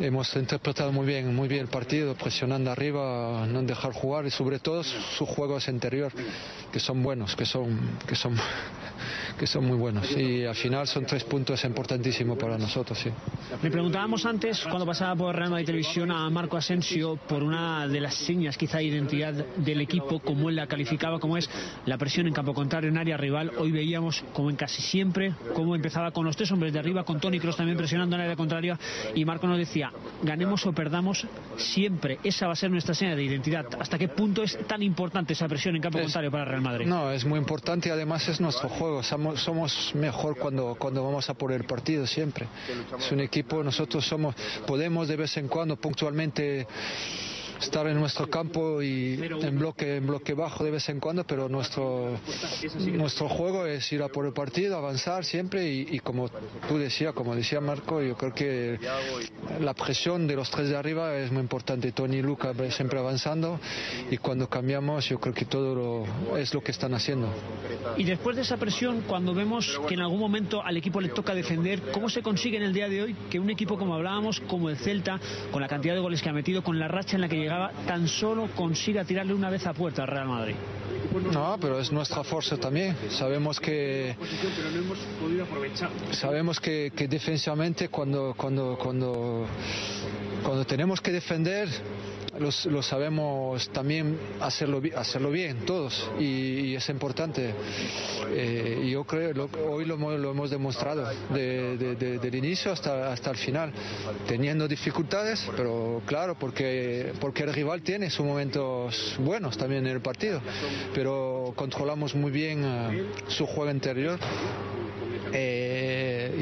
[0.00, 4.58] Hemos interpretado muy bien, muy bien el partido, presionando arriba, no dejar jugar y sobre
[4.58, 6.10] todo sus juegos interior,
[6.72, 8.34] que son buenos, que son, que son,
[9.38, 10.10] que son muy buenos.
[10.16, 13.10] Y al final son tres puntos importantísimos para nosotros, sí.
[13.62, 18.00] Le preguntábamos antes, cuando pasaba por Real Madrid Televisión, a Marco Asensio por una de
[18.00, 21.48] las señas, quizá de identidad del equipo, como él la calificaba, como es
[21.86, 23.52] la presión en campo contrario, en área rival.
[23.58, 27.20] Hoy veíamos, como en casi siempre, cómo empezaba con los tres hombres de arriba, con
[27.20, 28.78] Tony Cross también presionando en área contraria.
[29.14, 29.92] Y Marco nos decía,
[30.22, 33.66] ganemos o perdamos, siempre esa va a ser nuestra seña de identidad.
[33.78, 36.86] ¿Hasta qué punto es tan importante esa presión en campo Es- contrario para Real Madrid?
[36.86, 39.02] No, es muy importante y además es nuestro juego.
[39.02, 42.46] Somos, somos mejor cuando, cuando vamos a por el partido siempre.
[42.98, 44.34] Es un equipo, nosotros somos,
[44.66, 46.66] podemos de vez en cuando puntualmente
[47.62, 51.48] estar en nuestro campo y en bloque, en bloque bajo de vez en cuando, pero
[51.48, 52.18] nuestro,
[52.92, 56.28] nuestro juego es ir a por el partido, avanzar siempre y, y como
[56.68, 58.78] tú decías, como decía Marco, yo creo que
[59.60, 61.92] la presión de los tres de arriba es muy importante.
[61.92, 63.58] Tony y Luca siempre avanzando
[64.10, 67.28] y cuando cambiamos yo creo que todo lo- es lo que están haciendo.
[67.96, 71.34] Y después de esa presión, cuando vemos que en algún momento al equipo le toca
[71.34, 74.68] defender, ¿cómo se consigue en el día de hoy que un equipo como hablábamos, como
[74.70, 75.20] el Celta,
[75.50, 77.36] con la cantidad de goles que ha metido, con la racha en la que
[77.86, 80.54] tan solo consiga tirarle una vez a puerta al Real Madrid?
[81.32, 82.96] No, pero es nuestra fuerza también.
[83.10, 84.16] Sabemos que
[86.12, 89.46] sabemos que, que defensivamente cuando cuando cuando
[90.42, 91.68] cuando tenemos que defender
[92.38, 96.24] los- lo sabemos también hacerlo hacerlo bien todos y,
[96.70, 97.52] y es importante.
[98.34, 103.12] Eh, yo creo lo, hoy lo, lo hemos demostrado de- de- de- del inicio hasta
[103.12, 103.72] hasta el final
[104.26, 110.00] teniendo dificultades pero claro porque porque el rival tiene sus momentos buenos también en el
[110.00, 110.40] partido
[110.94, 114.18] pero controlamos muy bien eh, su juego interior.
[115.34, 115.71] Eh,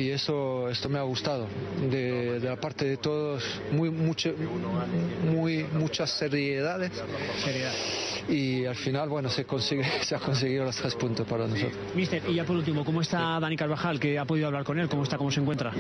[0.01, 1.47] y eso esto me ha gustado
[1.91, 4.33] de, de la parte de todos muy mucho
[5.31, 6.91] muy muchas seriedades
[8.29, 12.23] y al final bueno se consigue se ha conseguido los tres puntos para nosotros Mister,
[12.29, 13.99] y ya por último, ¿cómo está Dani Carvajal?
[14.01, 15.73] Que ha podido hablar con él, ¿cómo está, cómo se encuentra?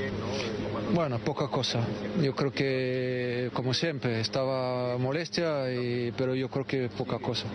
[0.92, 1.80] Bueno, poca cosa.
[2.20, 7.46] Yo creo que, como siempre, estaba molestia, y- pero yo creo que poca cosa.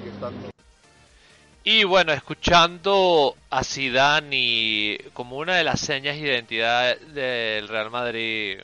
[1.68, 8.60] Y bueno, escuchando a Zidane como una de las señas de identidad del Real Madrid,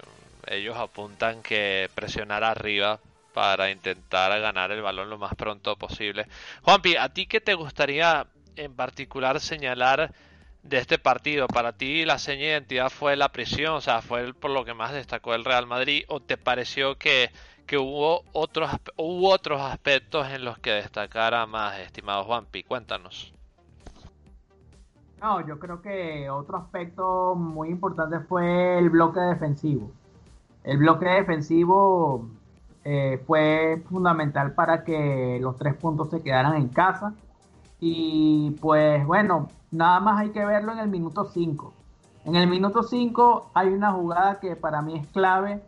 [0.46, 3.00] ellos apuntan que presionar arriba
[3.34, 6.28] para intentar ganar el balón lo más pronto posible.
[6.62, 10.14] Juanpi, ¿a ti qué te gustaría en particular señalar
[10.62, 11.48] de este partido?
[11.48, 13.74] ¿Para ti la seña de identidad fue la presión?
[13.74, 16.04] O sea, ¿fue por lo que más destacó el Real Madrid?
[16.08, 17.32] ¿O te pareció que,
[17.72, 22.64] que hubo, otros, hubo otros aspectos en los que destacara más, estimado Juanpi?
[22.64, 23.34] Cuéntanos.
[25.22, 29.90] No, yo creo que otro aspecto muy importante fue el bloque defensivo.
[30.66, 32.28] El bloque defensivo
[32.84, 37.14] eh, fue fundamental para que los tres puntos se quedaran en casa.
[37.80, 41.74] Y pues bueno, nada más hay que verlo en el minuto 5.
[42.26, 45.64] En el minuto 5 hay una jugada que para mí es clave,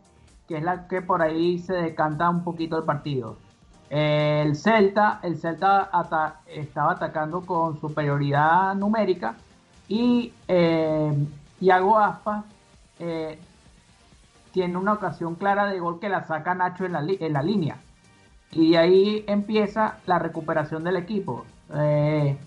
[0.47, 3.37] que es la que por ahí se decanta un poquito el partido.
[3.89, 5.89] El Celta, el Celta
[6.47, 9.35] estaba atacando con superioridad numérica
[9.87, 11.13] y eh,
[11.59, 12.43] Thiago Aspas
[12.99, 13.39] eh,
[14.51, 17.77] tiene una ocasión clara de gol que la saca Nacho en la, en la línea.
[18.51, 21.45] Y ahí empieza la recuperación del equipo.
[21.73, 22.37] Eh,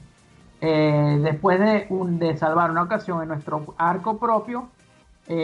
[0.60, 4.68] eh, después de, de, salvar una ocasión en nuestro arco propio,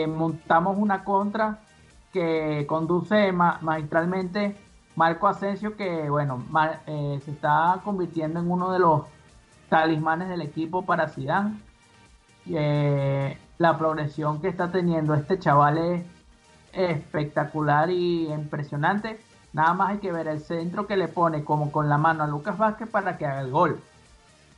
[0.07, 1.59] montamos una contra
[2.13, 4.55] que conduce magistralmente
[4.95, 6.45] Marco Asensio, que bueno,
[6.85, 9.01] se está convirtiendo en uno de los
[9.69, 11.59] talismanes del equipo para Zidane.
[12.45, 16.05] la progresión que está teniendo este chaval es
[16.73, 19.19] espectacular y impresionante.
[19.53, 22.27] Nada más hay que ver el centro que le pone como con la mano a
[22.27, 23.79] Lucas Vázquez para que haga el gol.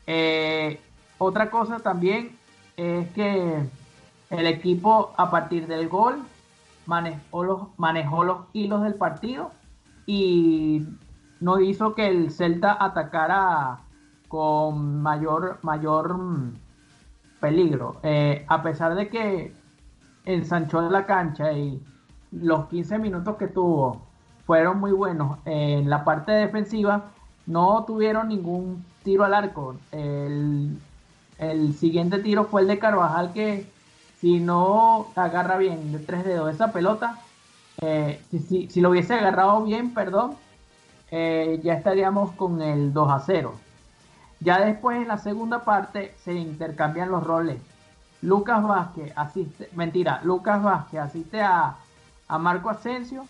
[0.07, 0.79] Eh,
[1.17, 2.37] otra cosa también
[2.77, 3.63] es que
[4.29, 6.23] el equipo a partir del gol
[6.85, 9.51] manejó los, manejó los hilos del partido
[10.05, 10.85] y
[11.39, 13.79] no hizo que el Celta atacara
[14.27, 16.53] con mayor, mayor mm,
[17.39, 17.97] peligro.
[18.03, 19.53] Eh, a pesar de que
[20.25, 21.81] ensanchó la cancha y
[22.31, 24.01] los 15 minutos que tuvo
[24.45, 27.05] fueron muy buenos en la parte defensiva,
[27.47, 29.75] no tuvieron ningún tiro al arco.
[29.91, 30.79] El,
[31.77, 33.67] siguiente tiro fue el de Carvajal que
[34.19, 37.19] si no agarra bien de tres dedos esa pelota,
[37.81, 40.35] eh, si, si, lo hubiese agarrado bien, perdón,
[41.11, 43.53] eh, ya estaríamos con el 2 a 0.
[44.39, 47.59] Ya después en la segunda parte se intercambian los roles.
[48.21, 51.75] Lucas Vázquez asiste, mentira, Lucas Vázquez asiste a,
[52.27, 53.25] a Marco Asensio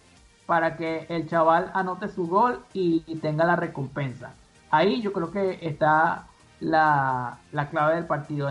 [0.45, 4.33] para que el chaval anote su gol y, tenga la recompensa.
[4.69, 6.27] Ahí yo creo que está
[6.59, 7.37] la,
[7.69, 8.49] clave del partido,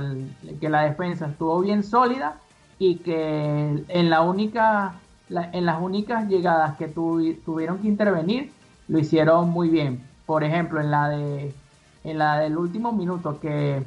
[0.60, 2.36] que la defensa estuvo bien sólida
[2.78, 4.94] y que en la única
[5.30, 8.52] en las únicas llegadas que tuvieron que intervenir
[8.88, 10.02] lo hicieron muy bien.
[10.26, 11.54] Por ejemplo, en la de
[12.04, 13.84] en la del último minuto que,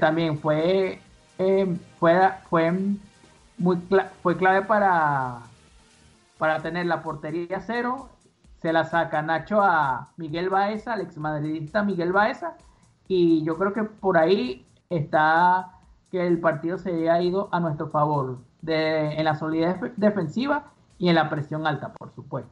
[0.00, 1.00] también fue
[1.38, 2.72] eh, fue fue
[3.58, 3.78] muy
[4.22, 5.40] fue clave para
[6.38, 8.08] para tener la portería cero.
[8.62, 12.56] Se la saca Nacho a Miguel Baeza, al exmadridista Miguel Baeza.
[13.08, 15.72] Y yo creo que por ahí está
[16.10, 21.08] que el partido se ha ido a nuestro favor de, en la solidez defensiva y
[21.08, 22.50] en la presión alta, por supuesto.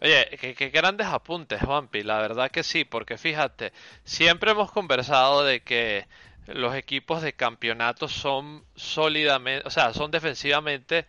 [0.00, 2.02] Oye, qué, grandes apuntes, Juanpi.
[2.02, 3.72] La verdad que sí, porque fíjate,
[4.04, 6.06] siempre hemos conversado de que
[6.46, 11.06] los equipos de campeonato son sólidamente, o sea, son defensivamente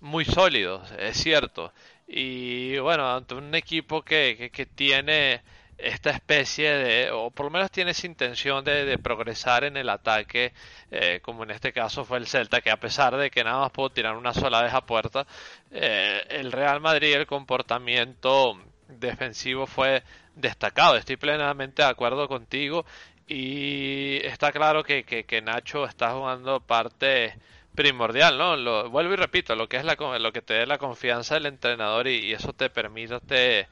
[0.00, 1.72] muy sólidos, es cierto.
[2.08, 5.42] Y bueno, ante un equipo que, que, tiene
[5.82, 10.52] esta especie de, o por lo menos tiene intención de, progresar en el ataque,
[10.90, 13.70] eh, como en este caso fue el Celta, que a pesar de que nada más
[13.72, 15.26] pudo tirar una sola vez a puerta,
[15.70, 20.02] eh, el Real Madrid, el comportamiento defensivo fue
[20.34, 20.96] destacado.
[20.96, 22.84] Estoy plenamente de acuerdo contigo
[23.26, 27.34] y está claro que, que, que Nacho está jugando parte
[27.74, 28.56] primordial, ¿no?
[28.56, 31.46] Lo, vuelvo y repito, lo que es la, lo que te dé la confianza del
[31.46, 33.68] entrenador y, eso te permite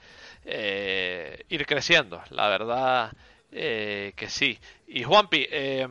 [0.50, 3.12] eh, ir creciendo, la verdad
[3.52, 4.58] eh, que sí.
[4.86, 5.86] Y Juanpi, eh,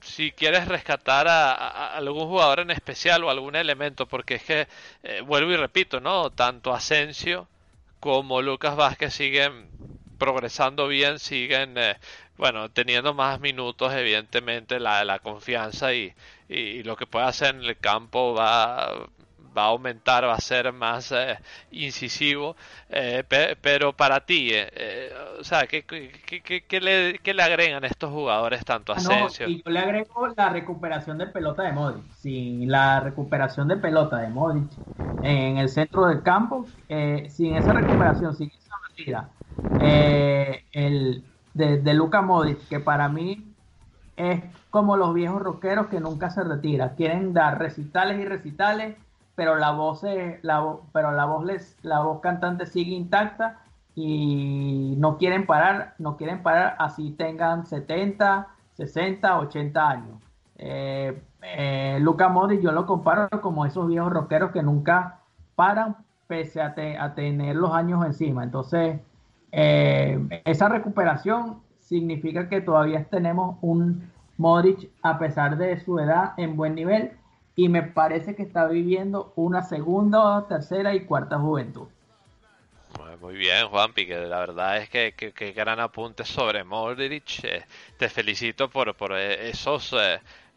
[0.00, 4.68] si quieres rescatar a, algún jugador en especial o algún elemento, porque es que,
[5.24, 6.30] vuelvo y repito, ¿no?
[6.30, 7.48] Tanto Asensio
[7.98, 9.68] como Lucas Vázquez siguen
[10.18, 11.76] progresando bien, siguen
[12.36, 16.14] bueno, teniendo más minutos, evidentemente la, la confianza y,
[16.48, 19.08] y, lo que puede hacer en el campo va,
[19.56, 21.38] va a aumentar, va a ser más eh,
[21.70, 22.56] incisivo.
[22.88, 23.24] Eh,
[23.60, 28.92] pero para ti, eh, o sea, ¿qué, qué, le, ¿qué, le, agregan estos jugadores tanto
[28.92, 29.48] a ah, Asensio?
[29.48, 32.04] y yo le agrego la recuperación de pelota de Modric.
[32.14, 34.70] Sin la recuperación de pelota de Modric
[35.22, 36.66] en el centro del campo,
[37.28, 39.30] sin esa recuperación, sin esa partida,
[40.72, 43.54] el de, de Luca Modric, que para mí
[44.16, 46.94] es como los viejos rockeros que nunca se retiran.
[46.96, 48.96] Quieren dar recitales y recitales,
[49.34, 50.02] pero la voz,
[50.42, 53.58] la, pero la voz, les, la voz cantante sigue intacta
[53.94, 60.22] y no quieren parar, no quieren parar así tengan 70, 60, 80 años.
[60.56, 65.20] Eh, eh, Luca Modric yo lo comparo como esos viejos rockeros que nunca
[65.56, 66.74] paran pese a,
[67.14, 68.44] tener los años encima.
[68.44, 69.00] Entonces,
[69.52, 76.56] eh, esa recuperación significa que todavía tenemos un Modric, a pesar de su edad, en
[76.56, 77.12] buen nivel
[77.56, 81.86] y me parece que está viviendo una segunda, tercera y cuarta juventud.
[83.20, 87.42] Muy- bien, Juanpi, que la verdad es que, que- que gran apunte sobre Modric.
[87.44, 87.64] eh,
[87.98, 89.94] te felicito por, por eh, esos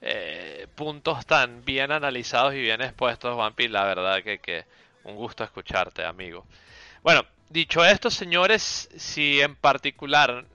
[0.02, 3.68] eh, puntos tan bien analizados y bien expuestos, Juanpi.
[3.68, 4.66] La verdad que, que
[5.04, 6.45] un gusto escucharte, amigo.
[7.04, 10.45] Bueno, dicho esto, señores, si en particular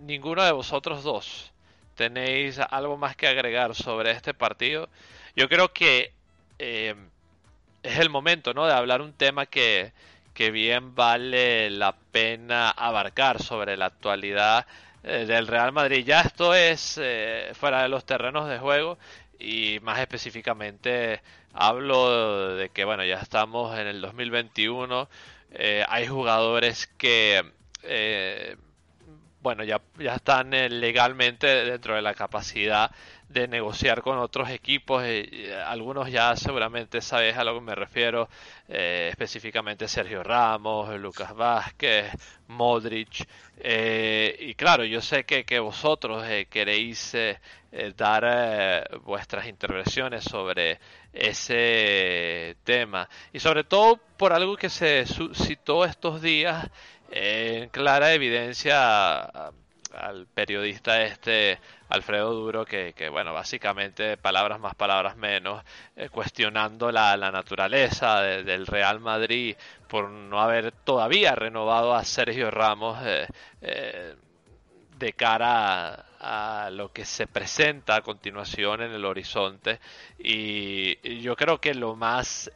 [0.00, 1.52] ninguno de vosotros dos
[1.96, 4.88] tenéis algo más que agregar sobre este partido,
[5.36, 6.12] yo creo que
[6.58, 6.94] eh,
[7.82, 8.66] es el momento, ¿no?
[8.66, 9.92] De hablar un tema que,
[10.34, 14.66] que bien vale la pena abarcar sobre la actualidad
[15.02, 16.04] eh, del Real Madrid.
[16.06, 18.98] Ya esto es eh, fuera de los terrenos de juego
[19.38, 21.20] y más específicamente
[21.52, 25.08] hablo de que, bueno, ya estamos en el 2021.
[25.54, 27.42] eh, hay jugadores que,
[29.42, 32.90] bueno, ya, ya están legalmente dentro de la capacidad
[33.32, 35.02] de negociar con otros equipos.
[35.04, 38.28] eh, algunos ya seguramente sabes a lo que me refiero,
[38.68, 42.12] eh, específicamente Sergio Ramos, Lucas Vázquez,
[42.48, 43.26] Modric.
[43.58, 47.16] eh, y claro, yo sé que, que vosotros queréis
[47.96, 50.78] dar vuestras intervenciones sobre
[51.12, 53.08] ese tema.
[53.32, 56.68] Y sobre todo por algo que se suscitó estos días
[57.10, 59.52] en clara evidencia
[59.94, 61.58] al periodista este
[61.92, 65.62] Alfredo Duro que, que, bueno básicamente palabras más palabras menos
[65.96, 69.56] eh, cuestionando la, naturaleza de- del Real Madrid
[69.88, 73.26] por no haber todavía renovado a Sergio Ramos eh,
[73.60, 74.14] eh,
[74.98, 79.80] de cara a, lo que se presenta a continuación en el horizonte.
[80.18, 82.50] Y, y yo creo que lo más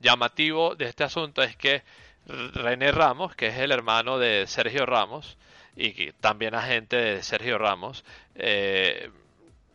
[0.00, 1.82] llamativo de este asunto es que
[2.26, 5.36] René Ramos, que es el hermano de Sergio Ramos
[5.78, 8.04] y también agente de Sergio Ramos,
[8.34, 9.10] eh,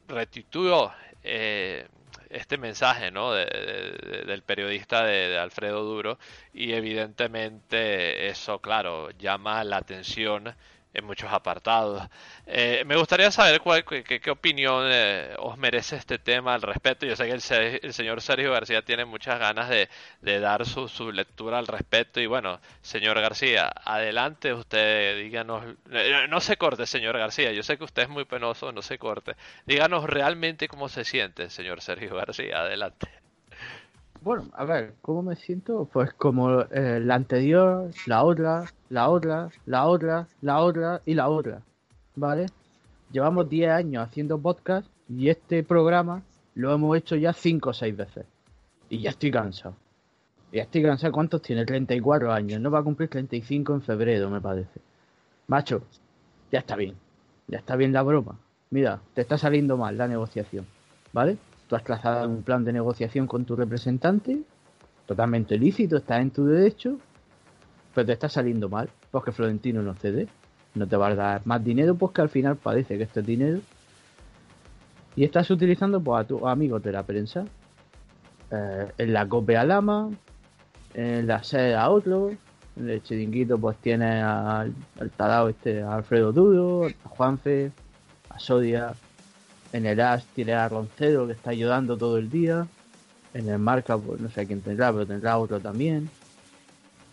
[0.07, 0.91] restituyó
[1.23, 1.87] eh,
[2.29, 3.31] este mensaje ¿no?
[3.33, 6.19] de- de- del periodista de Alfredo Duro
[6.53, 10.53] y evidentemente eso, claro, llama la atención
[10.93, 12.03] en muchos apartados.
[12.45, 17.05] Eh, me gustaría saber cuál, qué, qué- opinión eh, os merece este tema al respecto.
[17.05, 17.31] Yo sé que
[17.83, 19.89] el señor Sergio García tiene muchas ganas de,
[20.21, 22.19] de dar su, su lectura al respecto.
[22.19, 27.77] Y bueno, señor García, adelante usted, díganos, eh, no se corte, señor García, yo sé
[27.77, 29.35] que usted es muy penoso, no se corte.
[29.65, 33.22] Díganos realmente cómo se siente, señor Sergio García, adelante.
[34.23, 35.89] Bueno, a ver, ¿cómo me siento?
[35.91, 41.27] Pues como eh, la anterior, la otra, la otra, la otra, la otra y la
[41.27, 41.61] otra.
[42.15, 42.45] ¿Vale?
[43.11, 46.23] Llevamos 10 años haciendo podcast y este programa
[46.55, 48.25] lo hemos hecho ya 5 o 6 veces.
[48.87, 49.75] Y ya estoy cansado.
[50.53, 51.11] Ya estoy cansado.
[51.11, 51.65] ¿Cuántos tiene?
[51.65, 52.61] 34 años.
[52.61, 54.79] No va a cumplir 35 en febrero, me parece.
[55.47, 55.83] Macho,
[56.49, 56.95] ya está bien.
[57.49, 58.39] Ya está bien la broma.
[58.69, 60.65] Mira, te está saliendo mal la negociación.
[61.11, 61.37] ¿Vale?
[61.67, 64.41] Tú has trazado un plan de negociación con tu representante,
[65.05, 66.97] totalmente lícito, estás en tu derecho,
[67.93, 70.27] pero te está saliendo mal, porque Florentino no cede,
[70.75, 73.25] no te va a dar más dinero, pues que al final parece que esto es
[73.25, 73.59] dinero,
[75.15, 77.45] y estás utilizando pues, a tus amigos de la prensa,
[78.51, 80.09] eh, en la COPE a Lama,
[80.93, 82.31] en la sede a otro,
[82.75, 87.71] en el chiringuito pues tiene al, al tarado este, a Alfredo Duro, a Juanfe,
[88.29, 88.93] a Sodia,
[89.73, 92.67] en el As tiene a Roncero que está ayudando todo el día.
[93.33, 96.09] En el Marca, pues no sé quién tendrá, pero tendrá otro también.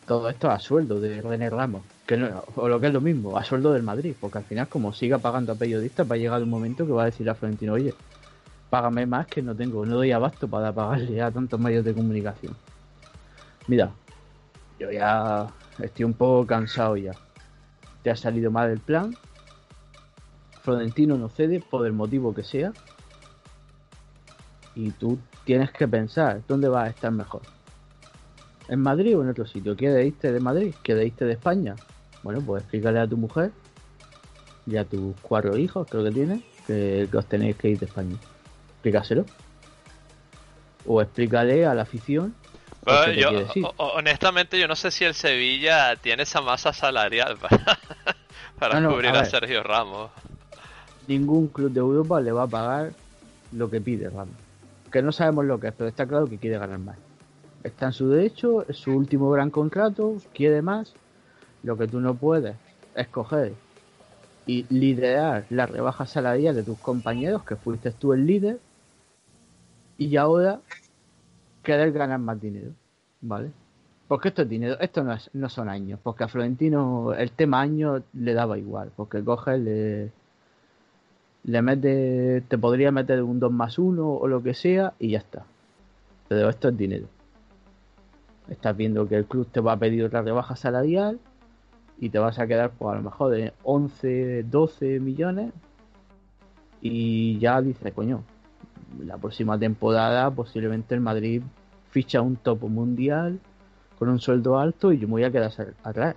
[0.06, 1.82] Todo esto a sueldo de René Ramos.
[2.06, 2.22] Que
[2.56, 4.14] o lo que es lo mismo, a sueldo del Madrid.
[4.20, 7.02] Porque al final, como siga pagando a periodistas, va a llegar un momento que va
[7.02, 7.94] a decir a Florentino, oye,
[8.68, 12.54] págame más que no tengo, no doy abasto para pagarle a tantos medios de comunicación.
[13.66, 13.90] Mira,
[14.78, 15.48] yo ya
[15.78, 17.12] estoy un poco cansado ya.
[18.02, 19.14] Te ha salido mal el plan,
[20.62, 22.72] Florentino no cede por el motivo que sea.
[24.74, 27.42] Y tú tienes que pensar dónde vas a estar mejor.
[28.68, 29.76] ¿En Madrid o en otro sitio?
[29.76, 30.74] ¿Quieres irte de Madrid?
[30.82, 31.74] ¿Quieres irte de España?
[32.22, 33.50] Bueno, pues explícale a tu mujer
[34.66, 37.86] y a tus cuatro hijos, creo que tienes, que, que os tenéis que ir de
[37.86, 38.16] España.
[38.74, 39.24] Explícaselo.
[40.86, 42.34] O explícale a la afición.
[42.82, 47.78] Bueno, yo, honestamente, yo no sé si el Sevilla tiene esa masa salarial para,
[48.58, 49.24] para No, no, cubrir a.
[49.24, 50.10] Sergio Ramos.
[51.06, 52.96] Ningún club de Europa le va a pagar
[53.50, 54.36] lo que pide Ramos.
[54.90, 57.00] Que no sabemos lo que es, pero está claro que quiere ganar más.
[57.62, 60.98] Está en su derecho, es su último gran contrato, quiere más.
[61.62, 62.58] Lo que tú no puedes
[62.94, 63.58] es coger
[64.46, 68.60] y liderar la rebaja salarial de tus compañeros, que fuiste tú el líder,
[69.96, 70.62] y ahora
[71.62, 72.74] querer ganar más dinero.
[73.20, 73.52] ¿Vale?
[74.06, 77.60] Porque esto es dinero, esto no, es- no son años, porque a Florentino el tema
[77.60, 80.14] años le daba igual, porque coge, le,
[81.44, 85.18] le mete, te podría meter un 2 más 1 o lo que sea y ya
[85.18, 85.44] está.
[86.28, 87.06] Pero esto es dinero.
[88.48, 91.18] Estás viendo que el club te va a pedir otra rebaja salarial
[91.98, 95.52] y te vas a quedar pues a lo mejor de 11, 12 millones
[96.80, 98.24] y ya dices, coño,
[98.98, 101.42] la próxima temporada posiblemente el Madrid
[101.90, 103.38] ficha un topo mundial
[103.98, 106.16] con un sueldo alto y yo me voy a quedar atrás.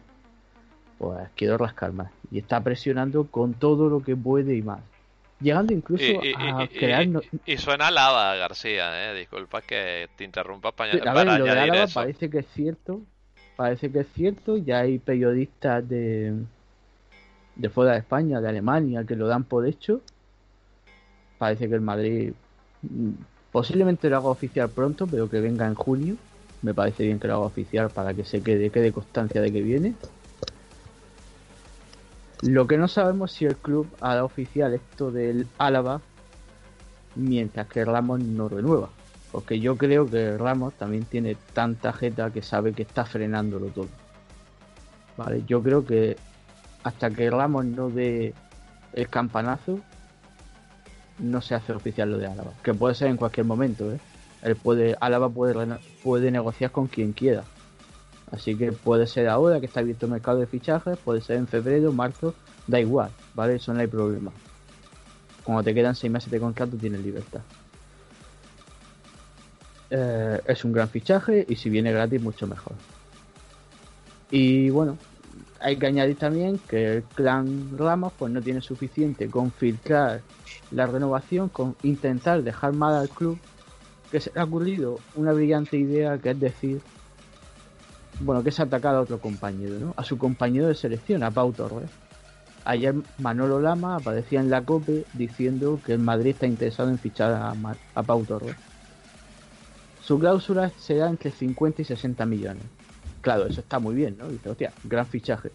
[0.98, 2.12] Pues quiero rascar más.
[2.32, 4.80] Y está presionando con todo lo que puede y más.
[5.44, 6.06] Llegando incluso
[6.38, 7.06] a crear...
[7.46, 9.20] Y, suena lava, García, ¿eh?
[9.20, 13.02] Disculpa que te interrumpa para, a ver, lo de Álava parece que es cierto.
[13.58, 14.56] Parece que es cierto.
[14.56, 16.34] Ya hay periodistas de,
[17.56, 20.00] de fuera de España, de Alemania, que lo dan por hecho.
[21.38, 22.32] Parece que el Madrid
[22.82, 23.10] mm,
[23.52, 26.16] posiblemente lo haga oficial pronto, pero que venga en junio.
[26.62, 29.62] Me parece bien que lo haga oficial para que se quede, quede constancia de que
[29.62, 29.94] viene.
[32.46, 36.02] Lo que no sabemos si el club hará oficial esto del Álava
[37.16, 38.90] mientras que Ramos no renueva.
[39.32, 43.88] Porque yo creo que Ramos también tiene tanta jeta que sabe que está frenándolo todo.
[45.16, 46.18] Vale, yo creo que
[46.84, 48.34] hasta que Ramos no dé
[48.92, 49.80] el campanazo,
[51.20, 52.52] no se hace oficial lo de Álava.
[52.62, 54.00] Que puede ser en cualquier momento, ¿eh?
[54.42, 54.58] Él
[55.00, 57.44] Álava puede negociar con quien quiera.
[58.34, 61.48] Así que puede ser ahora que está abierto el mercado de fichajes, puede ser en
[61.48, 62.34] febrero, marzo,
[62.66, 63.56] da igual, ¿vale?
[63.56, 64.32] Eso no hay problema.
[65.44, 67.42] Cuando te quedan seis meses de contrato tienes libertad.
[69.92, 72.74] Eh, es un gran fichaje y si viene gratis mucho mejor.
[74.32, 74.98] Y bueno,
[75.60, 80.22] hay que añadir también que el clan Ramos pues no tiene suficiente con filtrar
[80.72, 83.38] la renovación, con intentar dejar mal al club,
[84.10, 86.82] que se ha ocurrido una brillante idea que es decir
[88.20, 89.94] bueno, que se ha atacado a otro compañero, ¿no?
[89.98, 91.90] A su compañero de selección, a Pau Torres.
[92.66, 97.32] Ayer Manolo Lama aparecía en la COPE diciendo que el Madrid está interesado en fichar
[97.34, 98.56] a, Pau Torres.
[100.02, 102.64] Su cláusula será entre 50 y 60 millones.
[103.22, 104.28] Claro, eso está muy bien, ¿no?
[104.28, 105.52] Dice, hostia, gran fichaje.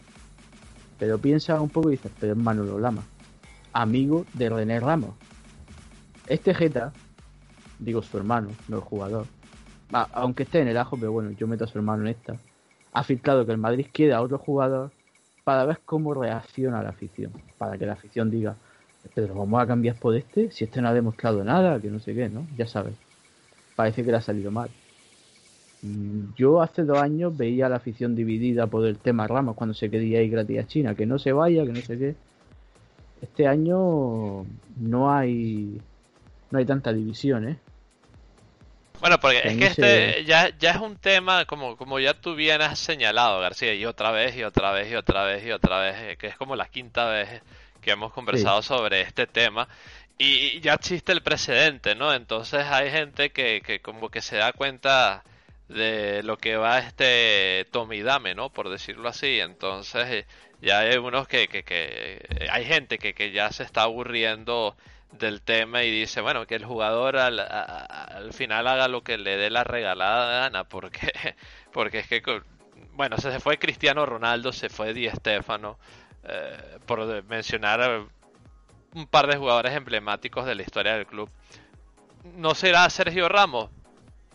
[0.98, 3.02] Pero piensa un poco y dice, pero es Manolo Lama,
[3.72, 5.14] amigo de René Ramos.
[6.26, 6.92] Este Jeta,
[7.78, 9.26] digo su hermano, no el jugador,
[9.92, 12.36] aunque esté en el ajo, pero bueno, yo meto a su hermano en esta
[12.93, 14.91] ha filtrado que el Madrid quiere a otro jugador
[15.45, 17.32] para ver cómo reacciona la afición.
[17.57, 18.57] Para que la afición diga,
[19.14, 22.14] pero vamos a cambiar por este, si este no ha demostrado nada, que no sé
[22.14, 22.47] qué, ¿no?
[22.57, 22.95] Ya sabes.
[23.76, 24.70] Parece que le ha salido mal.
[25.82, 29.74] Mm, yo hace dos años veía a la afición dividida por el tema Ramos cuando
[29.74, 32.14] se quería ir gratis a China, que no se vaya, que no sé qué.
[33.22, 34.45] Este año
[34.76, 35.80] no hay
[36.51, 37.59] no hay tanta división, ¿eh?
[39.01, 42.61] Bueno, porque es que este ya, ya es un tema, como, como ya tú bien
[42.62, 45.96] has señalado, García, y otra vez, y otra vez, y otra vez, y otra vez,
[46.01, 47.42] eh, que es como la quinta vez
[47.80, 49.68] que hemos conversado sobre este tema.
[50.18, 52.12] Y ya existe el precedente, ¿no?
[52.12, 55.22] Entonces hay gente que, que como que se da cuenta
[55.68, 58.51] de lo que va este Tomidame, ¿no?
[58.51, 59.38] Por decirlo así.
[59.38, 60.26] Entonces eh,
[60.61, 64.76] ya hay unos que, que, que hay gente que, que ya se está aburriendo
[65.12, 69.36] del tema y dice, bueno, que el jugador al, al final haga lo que le
[69.36, 71.12] dé la regalada gana, porque,
[71.72, 72.42] porque es que,
[72.92, 75.78] bueno, se fue Cristiano Ronaldo, se fue Di Stefano,
[76.24, 78.06] eh, por mencionar
[78.94, 81.30] un par de jugadores emblemáticos de la historia del club.
[82.36, 83.70] ¿No será Sergio Ramos?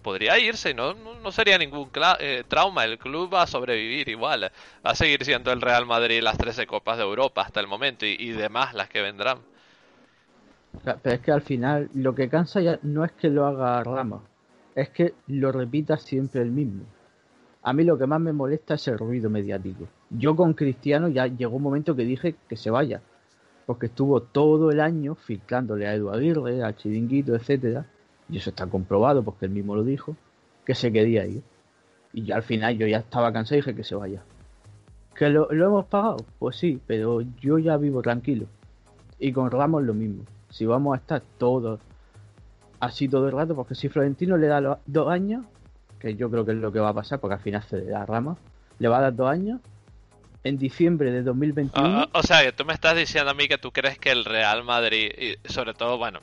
[0.01, 2.83] Podría irse, no, no, sería ningún eh, trauma.
[2.83, 4.51] El club va a sobrevivir igual.
[4.85, 8.05] Va a seguir siendo el Real Madrid las 13 Copas de Europa hasta el momento
[8.05, 9.39] y, y demás las que vendrán.
[10.83, 14.21] Pero es que al final lo que cansa ya no es que lo haga Ramos,
[14.75, 16.83] es que lo repita siempre el mismo.
[17.61, 19.87] A mí lo que más me molesta es el ruido mediático.
[20.09, 23.01] Yo con Cristiano ya llegó un momento que dije que se vaya,
[23.65, 27.85] porque estuvo todo el año filtrándole a Edu Aguirre, a Chiringuito, etcétera,
[28.27, 30.17] y eso está comprobado porque él mismo lo dijo,
[30.65, 31.43] que se quería ir.
[32.11, 34.21] Y al final yo ya estaba cansado y dije que se vaya.
[35.15, 36.17] ¿Que lo, lo hemos pagado?
[36.39, 38.47] Pues sí, pero yo ya vivo tranquilo.
[39.19, 40.23] Y con Ramos lo mismo
[40.53, 41.79] si vamos a estar todos
[42.79, 45.45] así todo el rato, porque si Florentino le da dos años,
[45.99, 47.85] que yo creo que es lo que va a pasar, porque al final se le
[47.85, 48.37] da Ramos,
[48.77, 49.61] le va a dar dos años,
[50.43, 51.87] en diciembre de 2021.
[51.87, 54.11] Ah, ah, o sea, que tú me estás diciendo a mí que tú crees que
[54.11, 56.19] el Real Madrid, y sobre todo, bueno,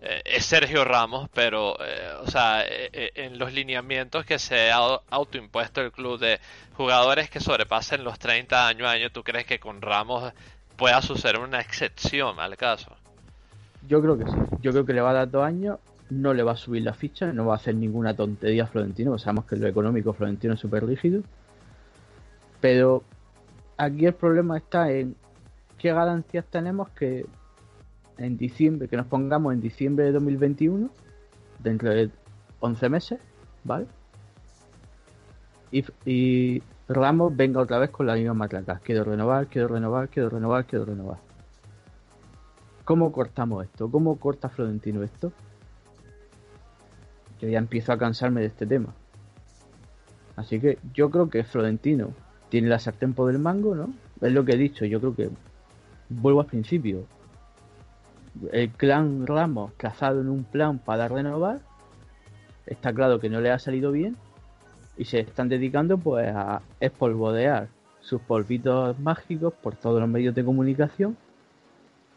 [0.00, 4.78] eh, es Sergio Ramos, pero, eh, o sea, eh, en los lineamientos que se ha
[5.10, 6.40] autoimpuesto el club de
[6.72, 10.32] jugadores que sobrepasen los 30 años, año, ¿tú crees que con Ramos
[10.76, 12.96] pueda suceder una excepción al caso?
[13.88, 14.36] Yo creo que sí.
[14.60, 15.78] Yo creo que le va a dar dos años,
[16.10, 19.10] no le va a subir la ficha, no va a hacer ninguna tontería a Florentino,
[19.10, 21.22] porque sabemos que lo económico Florentino es súper rígido.
[22.60, 23.02] Pero
[23.76, 25.16] aquí el problema está en
[25.78, 27.26] qué garantías tenemos que
[28.18, 30.90] en diciembre, que nos pongamos en diciembre de 2021,
[31.60, 32.10] dentro de
[32.60, 33.20] 11 meses,
[33.64, 33.86] ¿vale?
[35.70, 38.80] y, Ramos venga otra vez con la misma matraca.
[38.82, 41.27] Quiero renovar, quiero renovar, quiero renovar, quiero renovar.
[42.88, 43.90] ¿Cómo cortamos esto?
[43.90, 45.30] ¿Cómo corta Florentino esto?
[47.38, 48.94] Yo ya empiezo a cansarme de este tema.
[50.36, 52.14] Así que yo creo que Florentino
[52.48, 53.92] tiene la sartén por el mango, ¿no?
[54.22, 55.28] Es lo que he dicho, yo creo que
[56.08, 57.04] vuelvo al principio.
[58.52, 61.60] El clan Ramos trazado en un plan para renovar,
[62.64, 64.16] está claro que no le ha salido bien
[64.96, 67.68] y se están dedicando pues a espolvorear
[68.00, 71.18] sus polvitos mágicos por todos los medios de comunicación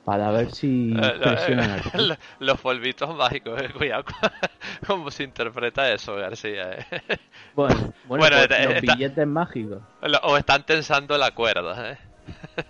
[0.05, 1.79] para ver si Eh, presionan al
[2.11, 4.03] eh, Los polvitos mágicos, eh, cuidado
[4.87, 6.71] cómo se interpreta eso, García.
[6.73, 6.85] eh.
[7.55, 9.79] Bueno, bueno, Bueno, pues, está- los está- billetes mágicos.
[10.23, 11.97] O están tensando la cuerda, ¿eh?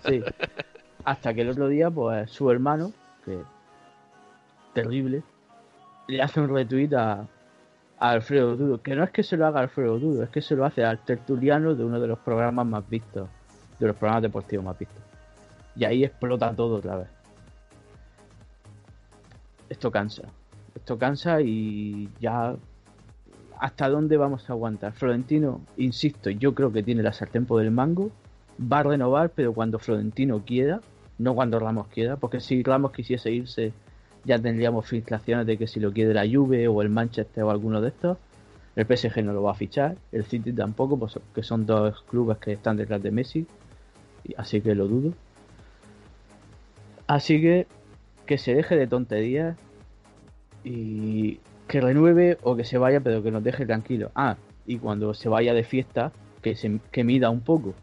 [0.06, 0.22] Sí.
[1.04, 2.92] Hasta que el otro día, pues su hermano,
[3.24, 3.38] que
[4.72, 5.22] terrible,
[6.08, 7.26] le hace un retweet a,
[7.98, 8.82] a Alfredo Dudo.
[8.82, 10.98] Que no es que se lo haga Alfredo Dudo, es que se lo hace al
[10.98, 13.28] tertuliano de uno de los programas más vistos,
[13.78, 15.02] de los programas deportivos más vistos.
[15.76, 17.08] Y ahí explota todo otra vez.
[19.72, 20.24] Esto cansa.
[20.74, 22.54] Esto cansa y ya.
[23.58, 24.92] ¿Hasta dónde vamos a aguantar?
[24.92, 28.10] Florentino, insisto, yo creo que tiene la sartén por el mango.
[28.60, 30.82] Va a renovar, pero cuando Florentino quiera,
[31.16, 33.72] no cuando Ramos quiera, porque si Ramos quisiese irse,
[34.26, 37.80] ya tendríamos filtraciones de que si lo quiere la Juve o el Manchester o alguno
[37.80, 38.18] de estos.
[38.76, 42.36] El PSG no lo va a fichar, el City tampoco, pues, que son dos clubes
[42.36, 43.46] que están detrás de Messi,
[44.36, 45.14] así que lo dudo.
[47.06, 47.66] Así que
[48.32, 49.58] que se deje de tonterías
[50.64, 54.10] y que renueve o que se vaya, pero que nos deje tranquilos.
[54.14, 57.74] Ah, y cuando se vaya de fiesta, que se que mida un poco.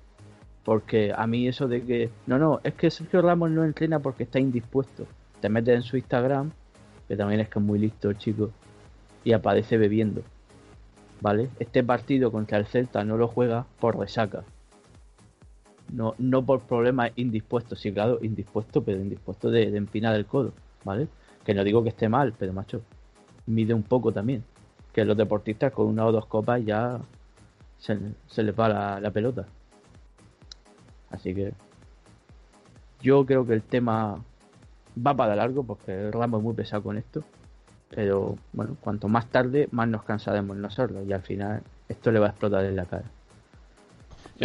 [0.63, 4.23] Porque a mí eso de que, no, no, es que Sergio Ramos no entrena porque
[4.23, 5.05] está indispuesto.
[5.39, 6.49] Te metes en su Instagram,
[7.07, 8.49] que también es que es muy listo chico,
[9.23, 10.23] y aparece bebiendo.
[11.21, 11.49] ¿Vale?
[11.59, 14.43] Este partido contra el Celta no lo juega por resaca.
[15.91, 20.53] No, no por problemas indispuestos, sí, claro, indispuesto, pero indispuesto de, de empinar el codo,
[20.83, 21.07] ¿vale?
[21.43, 22.81] Que no digo que esté mal, pero macho,
[23.47, 24.43] mide un poco también.
[24.93, 26.99] Que los deportistas con una o dos copas ya
[27.79, 29.45] se, se les va la, la pelota.
[31.09, 31.53] Así que
[33.01, 34.23] yo creo que el tema
[35.05, 37.23] va para largo porque Ramos es muy pesado con esto.
[37.89, 42.27] Pero bueno, cuanto más tarde, más nos cansaremos nosotros y al final esto le va
[42.27, 43.05] a explotar en la cara.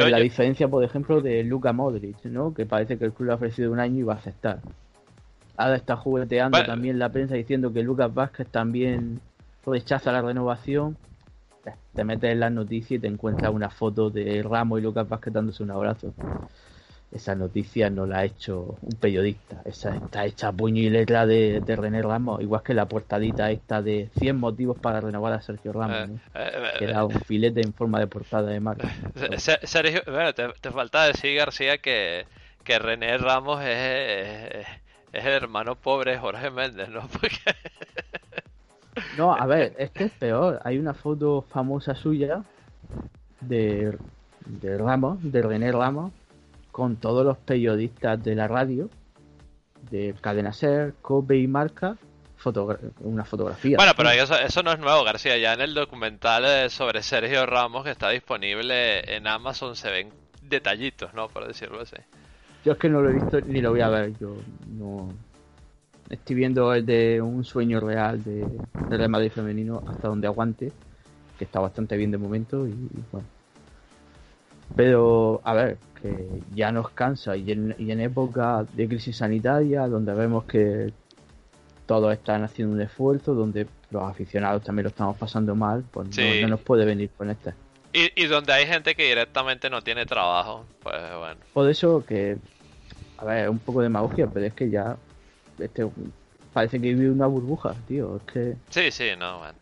[0.02, 2.52] Yo- la yo- diferencia, por ejemplo, de Luka Modric, ¿no?
[2.54, 4.58] Que parece que el club le ha ofrecido un año y va a aceptar.
[5.56, 6.72] Ahora está jugueteando Bueno.
[6.72, 9.20] también la prensa diciendo que Lucas Vázquez también
[9.64, 10.96] rechaza la renovación.
[11.62, 15.08] Te- Te metes en las noticias y te encuentras una foto de Ramos y Lucas
[15.08, 16.12] Vázquez dándose un abrazo.
[17.14, 19.62] Esa noticia no la ha hecho un periodista.
[19.64, 23.80] Esa está hecha puño y letra de, de René Ramos, igual que la portadita esta
[23.82, 26.08] de 100 motivos para renovar a Sergio Ramos.
[26.10, 26.14] ¿no?
[26.34, 28.92] Eh, eh, Que era un filete en forma de portada de marca.
[29.14, 32.26] Se- Se- Sergio, bueno, te, te falta decir, García, que,
[32.64, 33.68] que René Ramos es,
[34.52, 34.66] es,
[35.12, 37.06] es el hermano pobre de Jorge Méndez, ¿no?
[37.12, 37.38] Porque
[39.16, 40.60] No, a ver, es que es peor.
[40.64, 42.42] Hay una foto famosa suya
[43.40, 43.96] de,
[44.46, 46.12] de Ramos, de René Ramos,
[46.74, 48.90] con todos los periodistas de la radio,
[49.92, 51.96] de Cadena Ser, Cope y Marca,
[52.36, 53.76] fotogra- una fotografía.
[53.76, 55.38] Bueno, pero eso, eso no es nuevo, García.
[55.38, 60.08] Ya en el documental eh, sobre Sergio Ramos que está disponible en Amazon se ven
[60.42, 61.28] detallitos, ¿no?
[61.28, 61.94] Por decirlo así.
[62.64, 64.12] Yo es que no lo he visto ni lo voy a ver.
[64.18, 64.34] Yo
[64.76, 65.12] no.
[66.10, 68.48] Estoy viendo el de un sueño real de,
[68.90, 70.72] Real Madrid femenino hasta donde aguante,
[71.38, 73.28] que está bastante bien de momento y, y bueno.
[74.74, 79.88] Pero, a ver, que ya nos cansa y en, y en época de crisis sanitaria,
[79.88, 80.92] donde vemos que
[81.86, 86.12] todos están haciendo un esfuerzo, donde los aficionados también lo estamos pasando mal, pues no-
[86.12, 86.40] Sí.
[86.42, 87.54] no, nos puede venir con esta.
[87.94, 91.36] Y, y donde hay gente que directamente no tiene trabajo, pues bueno.
[91.54, 92.36] Por eso que,
[93.16, 94.96] a ver, un poco de demagogia, pero es que ya
[95.58, 95.86] este
[96.52, 98.16] parece que vive una burbuja, tío.
[98.16, 99.54] Es que Sí, sí, no, bueno.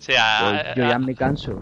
[0.00, 1.60] Sí, yo, a- yo a- ya me canso.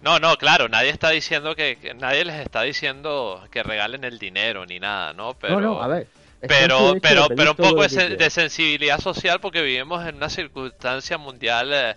[0.00, 4.18] No, no, claro, nadie está diciendo que, que- nadie les está diciendo que regalen el
[4.18, 5.34] dinero ni nada, ¿no?
[5.34, 6.06] Pero, no, no, a ver.
[6.40, 11.96] pero, pero, pero un poco de, sensibilidad social porque vivimos en una circunstancia mundial eh,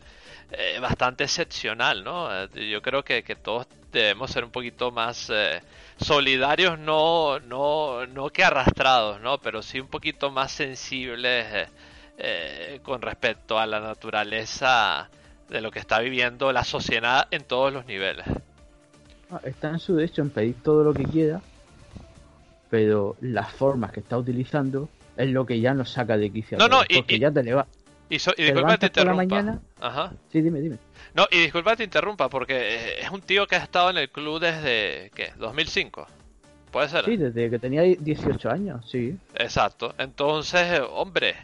[0.52, 2.30] eh, bastante excepcional, ¿no?
[2.44, 5.62] Eh, Yo creo que, que todos debemos ser un poquito más eh,
[5.98, 9.38] solidarios, no, no, no que arrastrados, ¿no?
[9.38, 11.70] Pero sí un poquito más sensibles
[12.84, 15.10] con respecto a la naturaleza
[15.54, 18.26] de lo que está viviendo la sociedad en todos los niveles.
[19.32, 21.42] Ah, Está en su derecho en pedir todo lo que quiera,
[22.70, 26.58] pero las formas que está utilizando es lo que ya nos saca de quicio.
[26.58, 27.42] No, no, y- porque y- ya te
[28.10, 29.16] Y, so- y Te disculpa te interrumpa.
[29.16, 29.60] mañana.
[29.80, 30.12] Ajá.
[30.32, 30.78] Sí, dime, dime.
[31.14, 34.10] No, y disculpa te interrumpa porque eh, es un tío que ha estado en el
[34.10, 35.32] club desde, ¿qué?
[35.38, 36.08] 2005.
[36.72, 37.06] ¿Puede ser?
[37.06, 39.16] Sí, desde que tenía 18 años, sí.
[39.36, 39.94] Exacto.
[40.00, 41.36] Entonces, eh, hombre,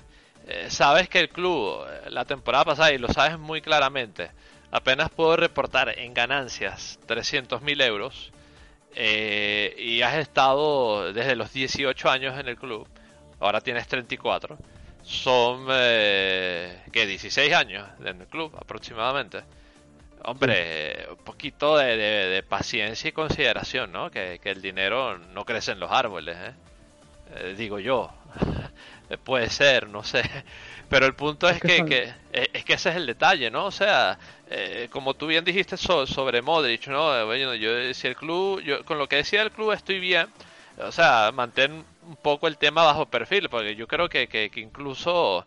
[0.69, 4.31] sabes que el club eh, la temporada pasada, y lo sabes muy claramente,
[4.71, 8.31] apenas pudo reportar en ganancias 300.000 euros
[8.95, 12.87] eh, y has estado desde los 18 años en el club,
[13.39, 14.57] ahora tienes 34,
[15.03, 17.05] son, eh, ¿qué?
[17.07, 19.41] 16 años en el club aproximadamente.
[20.23, 24.11] Hombre, un poquito de, de- de paciencia y consideración, ¿no?
[24.11, 26.53] Que, que el dinero no crece en los árboles, ¿eh?
[27.35, 28.11] Eh, digo yo.
[29.17, 30.21] Puede ser, no sé.
[30.87, 33.65] Pero el punto es, Es que que, eh, es que ese es el detalle, ¿no?
[33.65, 37.15] O sea, eh, como tú bien dijiste so- sobre Modric, ¿no?
[37.17, 40.27] Eh, Bueno, yo si el club, yo con lo que decía el club estoy bien.
[40.77, 45.45] O sea, mantén un poco el tema bajo perfil, porque yo creo que, que, incluso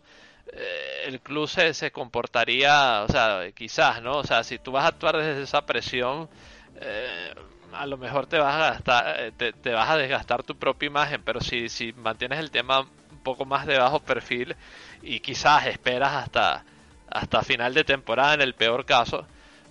[0.51, 4.17] eh, el club se, se comportaría, o sea, quizás, ¿no?
[4.19, 6.29] O sea, si tú vas a actuar desde esa presión,
[6.75, 7.33] eh,
[7.73, 10.87] a lo mejor te vas a gastar, eh, te, te vas a desgastar tu propia
[10.87, 12.87] imagen, pero si, si mantienes el tema
[13.23, 14.55] poco más de bajo perfil
[15.01, 16.63] y quizás esperas hasta,
[17.09, 19.25] hasta final de temporada en el peor caso,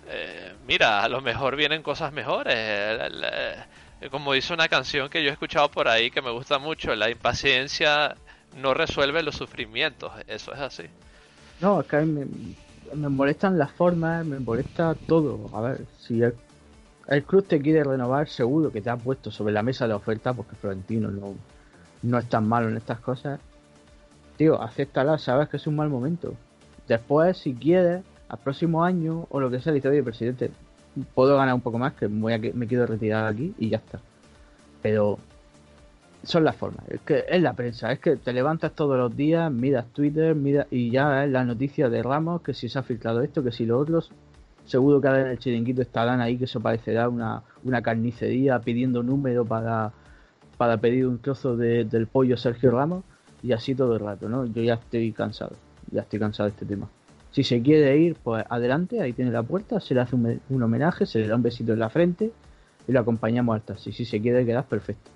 [0.07, 2.57] eh, mira, a lo mejor vienen cosas mejores.
[4.11, 7.09] Como dice una canción que yo he escuchado por ahí que me gusta mucho, la
[7.09, 8.15] impaciencia
[8.57, 10.83] no resuelve los sufrimientos, eso es así.
[11.61, 12.27] No, es que a mí me,
[12.95, 15.49] me molestan las formas, me molesta todo.
[15.55, 16.33] A ver, si el,
[17.07, 20.33] el club te quiere renovar, seguro que te ha puesto sobre la mesa la oferta,
[20.33, 21.35] porque Florentino no,
[22.03, 23.39] no es tan malo en estas cosas.
[24.37, 26.33] Tío, acéptala, sabes que es un mal momento.
[26.87, 30.51] Después, si quieres, al próximo año o lo que sea, dice, oye, presidente,
[31.13, 33.99] puedo ganar un poco más, que voy a, me quiero retirar aquí y ya está.
[34.81, 35.17] Pero
[36.23, 36.85] son las formas.
[36.89, 40.67] Es que es la prensa, es que te levantas todos los días, miras Twitter, mira
[40.71, 43.65] y ya es la noticia de Ramos, que si se ha filtrado esto, que si
[43.65, 44.03] lo otro,
[44.65, 49.03] seguro que ahora en el chiringuito estarán ahí que eso parecerá una, una carnicería pidiendo
[49.03, 49.91] número para,
[50.63, 53.03] para pedir un trozo de- del pollo Sergio Ramos
[53.41, 54.45] y así todo el rato, ¿no?
[54.45, 55.51] Yo ya estoy cansado,
[55.91, 56.87] ya estoy cansado de este tema.
[57.31, 60.63] Si se quiere ir, pues adelante, ahí tiene la puerta, se le hace un, un
[60.63, 62.31] homenaje, se le da un besito en la frente
[62.87, 63.91] y lo acompañamos al taxi.
[63.91, 65.11] Si se quiere quedar, perfecto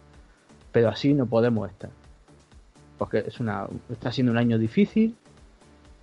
[0.70, 1.90] pero así no podemos estar.
[2.98, 5.16] Porque es una, está siendo un año difícil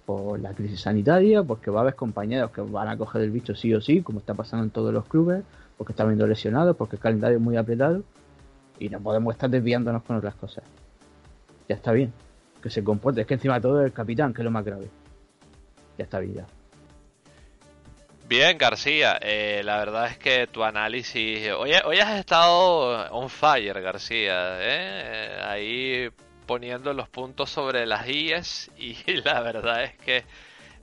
[0.07, 3.55] por la crisis sanitaria, porque va a haber compañeros que van a coger el bicho
[3.55, 5.45] sí o sí, como está pasando en todos los clubes,
[5.77, 8.03] porque están viendo lesionados, porque el calendario es muy apretado
[8.79, 10.65] y no podemos estar desviándonos con otras cosas.
[11.69, 12.13] Ya está bien,
[12.63, 14.65] que se comporte, es que encima de todo es el capitán, que es lo más
[14.65, 14.89] grave.
[15.99, 16.47] Ya está bien, ya.
[18.27, 21.51] Bien, García, eh, la verdad es que tu análisis...
[21.53, 25.41] Hoy, hoy has estado on fire, García, ¿eh?
[25.45, 26.11] Ahí
[26.47, 30.25] poniendo los puntos sobre las IES y la verdad es que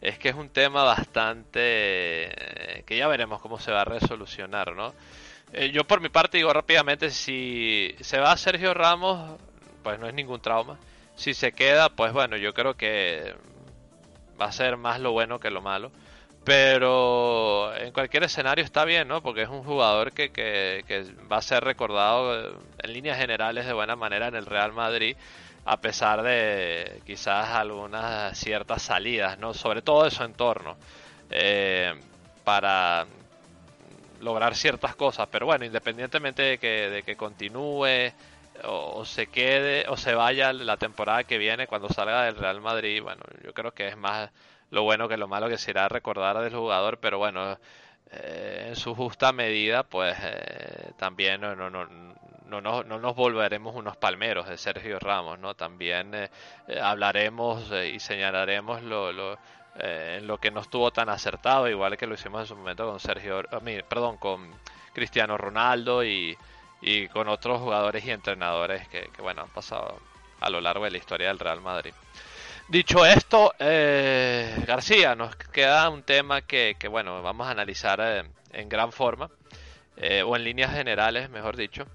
[0.02, 4.76] es que es un tema bastante eh, que ya veremos cómo se va a resolucionar,
[4.76, 4.94] ¿no?
[5.54, 9.40] Eh, yo por mi parte digo rápidamente, si se va Sergio Ramos,
[9.84, 10.78] pues no es ningún trauma.
[11.16, 13.36] Si se queda, pues bueno, yo creo que
[14.40, 15.92] va a ser más lo bueno que lo malo.
[16.44, 19.22] Pero en cualquier escenario está bien, ¿no?
[19.22, 23.74] Porque es un jugador que, que, va a ser recordado eh, en líneas generales de
[23.74, 25.16] buena manera en el Real Madrid,
[25.66, 29.54] a pesar de quizás algunas ciertas salidas, ¿no?
[29.54, 30.78] Sobre todo de su entorno,
[31.30, 31.94] eh,
[32.44, 33.06] para
[34.22, 35.28] lograr ciertas cosas.
[35.32, 38.12] Pero bueno, independientemente de que, de que continúe
[38.64, 43.02] o, se quede o se vaya la temporada que viene cuando salga del Real Madrid,
[43.02, 44.30] bueno, yo creo que es más
[44.70, 47.58] lo bueno que lo malo que será recordar del jugador, pero bueno,
[48.12, 51.86] eh, en su justa medida, pues eh, también no, no, no,
[52.52, 55.56] no, no, no nos volveremos unos palmeros de Sergio Ramos, ¿no?
[55.56, 56.30] También eh,
[56.68, 59.40] eh, hablaremos eh, y señalaremos lo, lo,
[59.76, 62.86] eh, en lo que no estuvo tan acertado, igual que lo hicimos en su momento
[62.86, 64.52] con Sergio, a mí, perdón, con
[64.94, 66.38] Cristiano Ronaldo y,
[66.82, 70.00] y con otros jugadores y entrenadores que, bueno, han pasado
[70.40, 71.94] a lo largo de la historia del Real Madrid.
[72.68, 78.24] Dicho esto, eh, García, nos queda un tema que, que bueno, vamos a analizar eh,
[78.54, 79.30] en gran forma,
[80.26, 81.86] o en líneas generales, mejor dicho.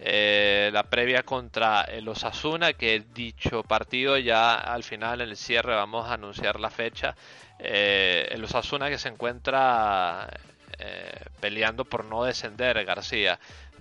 [0.00, 5.74] Eh, la previa contra el Osasuna, que dicho partido ya al final, en el cierre,
[5.74, 7.16] vamos a anunciar la fecha.
[7.58, 10.28] Eh, el Osasuna que se encuentra
[10.78, 13.38] eh, peleando por no descender, García.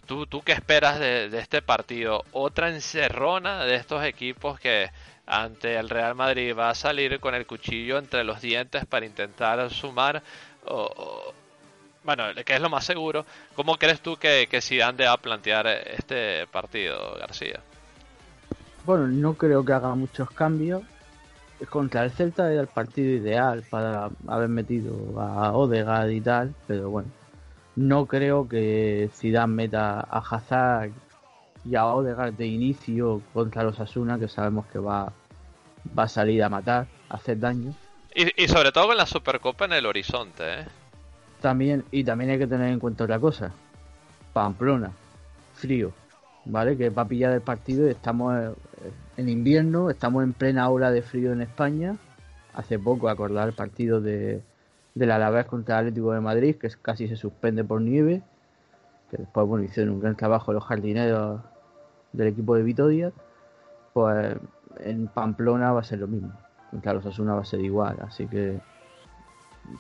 [0.08, 2.24] ¿Tú, ¿Tú qué esperas de, de este partido?
[2.32, 4.90] ¿Otra encerrona de estos equipos que
[5.28, 9.70] ante el Real Madrid va a salir con el cuchillo entre los dientes para intentar
[9.70, 10.24] sumar
[10.66, 11.34] o,
[12.08, 13.26] bueno, que es lo más seguro.
[13.54, 17.60] ¿Cómo crees tú que, que Zidane va a plantear este partido, García?
[18.86, 20.84] Bueno, no creo que haga muchos cambios.
[21.70, 26.90] contra el Celta era el partido ideal para haber metido a Odegaard y tal, pero
[26.90, 27.10] bueno,
[27.76, 30.92] no creo que Zidane meta a Hazard
[31.66, 35.12] y a Odegaard de inicio contra los Asuna, que sabemos que va,
[35.98, 37.74] va a salir a matar, a hacer daño.
[38.16, 40.66] Y, y sobre todo con la Supercopa en el horizonte, ¿eh?
[41.42, 43.52] También, y también hay que tener en cuenta otra cosa.
[44.34, 44.92] Pamplona,
[45.54, 45.92] frío,
[46.46, 46.78] ¿vale?
[46.78, 48.52] Que va a pillar el partido y estamos eh,
[49.18, 51.98] en invierno, estamos en plena ola de frío en España.
[52.54, 54.42] Hace poco acordar el partido de,
[54.96, 58.22] del Alavés contra el Atlético de Madrid, que casi se suspende por nieve.
[59.12, 61.40] Que después, bueno, hicieron un gran trabajo los jardineros
[62.14, 63.12] del equipo de Vitoria.
[63.94, 64.36] Pues
[64.80, 66.34] en Pamplona va a ser lo mismo.
[66.72, 68.60] Contra los Asuna va a ser igual, así que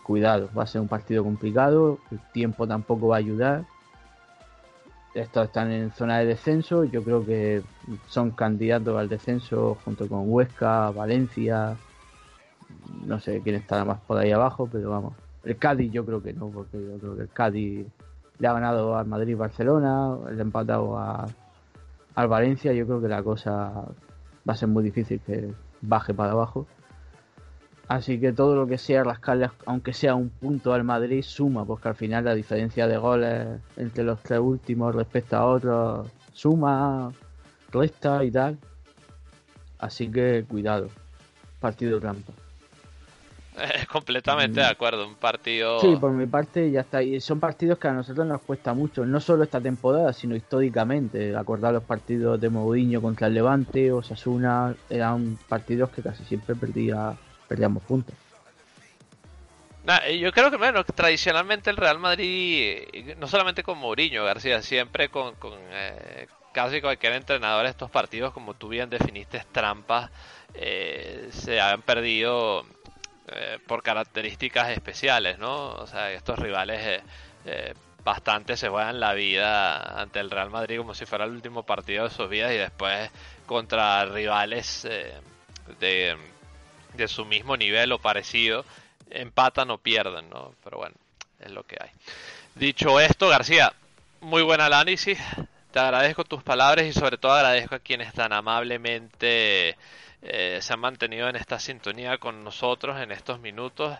[0.04, 3.66] cuidado, va a ser un partido complicado, el tiempo tampoco va a ayudar.
[5.14, 7.64] Estos están en zona de descenso, yo creo que
[8.08, 11.76] son candidatos al descenso junto con Huesca, Valencia,
[13.06, 15.14] no sé quién estará más por ahí abajo, pero vamos.
[15.44, 17.88] El Cádiz yo creo que no, porque yo creo que el Cádiz
[18.38, 23.24] le ha ganado al Madrid Barcelona, le ha empatado al Valencia, yo creo que la
[23.24, 23.72] cosa
[24.48, 26.68] va a ser muy difícil que baje para abajo.
[27.88, 31.88] Así que todo lo que sea rascarle, aunque sea un punto al Madrid, suma, porque
[31.88, 37.12] al final la diferencia de goles entre los tres últimos respecto a otros suma,
[37.72, 38.58] resta y tal.
[39.80, 40.90] Así que cuidado,
[41.62, 42.34] partido trampa.
[43.92, 45.80] completamente de acuerdo, un partido...
[45.80, 47.02] Sí, por mi parte ya está.
[47.02, 51.36] Y son partidos que a nosotros nos cuesta mucho, no solo esta temporada, sino históricamente.
[51.36, 56.56] Acordar los partidos de Mourinho contra el Levante o Sasuna, eran partidos que casi siempre
[56.56, 57.16] perdía
[57.48, 58.16] perdíamos puntos.
[59.88, 65.34] Nah, yo creo que, tradicionalmente el Real Madrid, no solamente con Mourinho García, siempre con,
[65.72, 70.12] eh, casi cualquier entrenador, estos partidos, como tú bien definiste, trampas,
[70.56, 72.66] eh, se han perdido
[73.30, 75.70] eh, por características especiales, ¿no?
[75.76, 77.02] O sea, estos rivales
[78.04, 82.04] bastante se juegan la vida ante el Real Madrid como si fuera el último partido
[82.04, 83.10] de sus vidas y después
[83.46, 84.86] contra rivales
[85.80, 86.18] de
[86.98, 88.66] de su mismo nivel o parecido,
[89.10, 90.54] empatan o pierden, ¿no?
[90.64, 90.96] Pero bueno,
[91.40, 91.90] es lo que hay.
[92.56, 93.72] Dicho esto, García,
[94.22, 95.20] muy buen análisis.
[95.72, 99.78] Te agradezco tus palabras y sobre todo agradezco a quienes tan amablemente
[100.22, 103.98] eh, se han mantenido en esta sintonía con nosotros en estos minutos.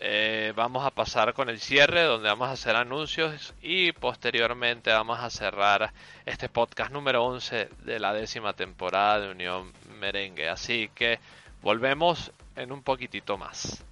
[0.00, 5.20] Eh, vamos a pasar con el cierre donde vamos a hacer anuncios y posteriormente vamos
[5.20, 5.92] a cerrar
[6.26, 10.48] este podcast número 11 de la décima temporada de Unión Merengue.
[10.48, 11.20] Así que
[11.62, 13.84] Volvemos en un poquitito más.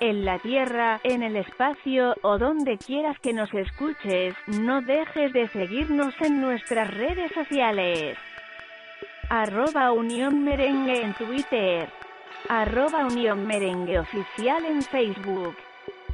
[0.00, 5.48] En la Tierra, en el espacio o donde quieras que nos escuches, no dejes de
[5.48, 8.18] seguirnos en nuestras redes sociales.
[9.30, 11.88] Arroba Unión Merengue en Twitter.
[12.48, 15.56] Arroba Unión Merengue Oficial en Facebook.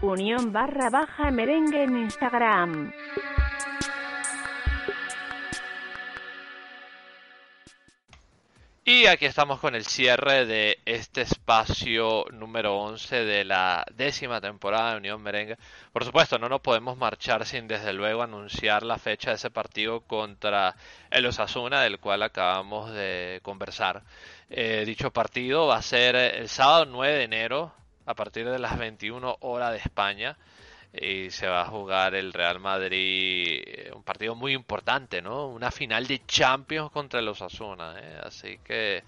[0.02, 2.92] Unión barra baja merengue en Instagram.
[8.92, 14.90] Y aquí estamos con el cierre de este espacio número 11 de la décima temporada
[14.90, 15.56] de Unión Merengue.
[15.92, 20.00] Por supuesto, no nos podemos marchar sin desde luego anunciar la fecha de ese partido
[20.00, 20.74] contra
[21.08, 24.02] el Osasuna, del cual acabamos de conversar.
[24.50, 27.72] Eh, dicho partido va a ser el sábado 9 de enero
[28.06, 30.36] a partir de las 21 horas de España
[30.92, 35.46] y se va a jugar el Real Madrid, eh, un partido muy importante, ¿no?
[35.46, 38.20] Una final de Champions contra los Osasuna, ¿eh?
[38.22, 39.02] así que eh,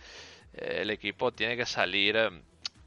[0.55, 2.17] el equipo tiene que salir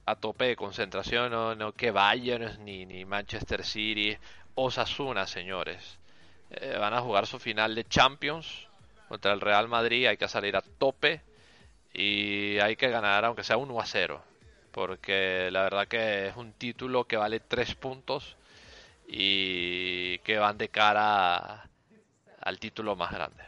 [0.05, 4.15] a tope de concentración, no, no que Bayern ni, ni Manchester City,
[4.55, 5.99] Osasuna, señores.
[6.79, 8.67] van a jugar su final de Champions
[9.09, 11.21] contra el Real Madrid, hay que salir a tope
[11.93, 14.21] y hay que ganar aunque sea 1 a 0,
[14.71, 18.37] porque la verdad que es un título que vale 3 puntos
[19.07, 21.69] y que van de cara
[22.41, 23.43] al título más grande.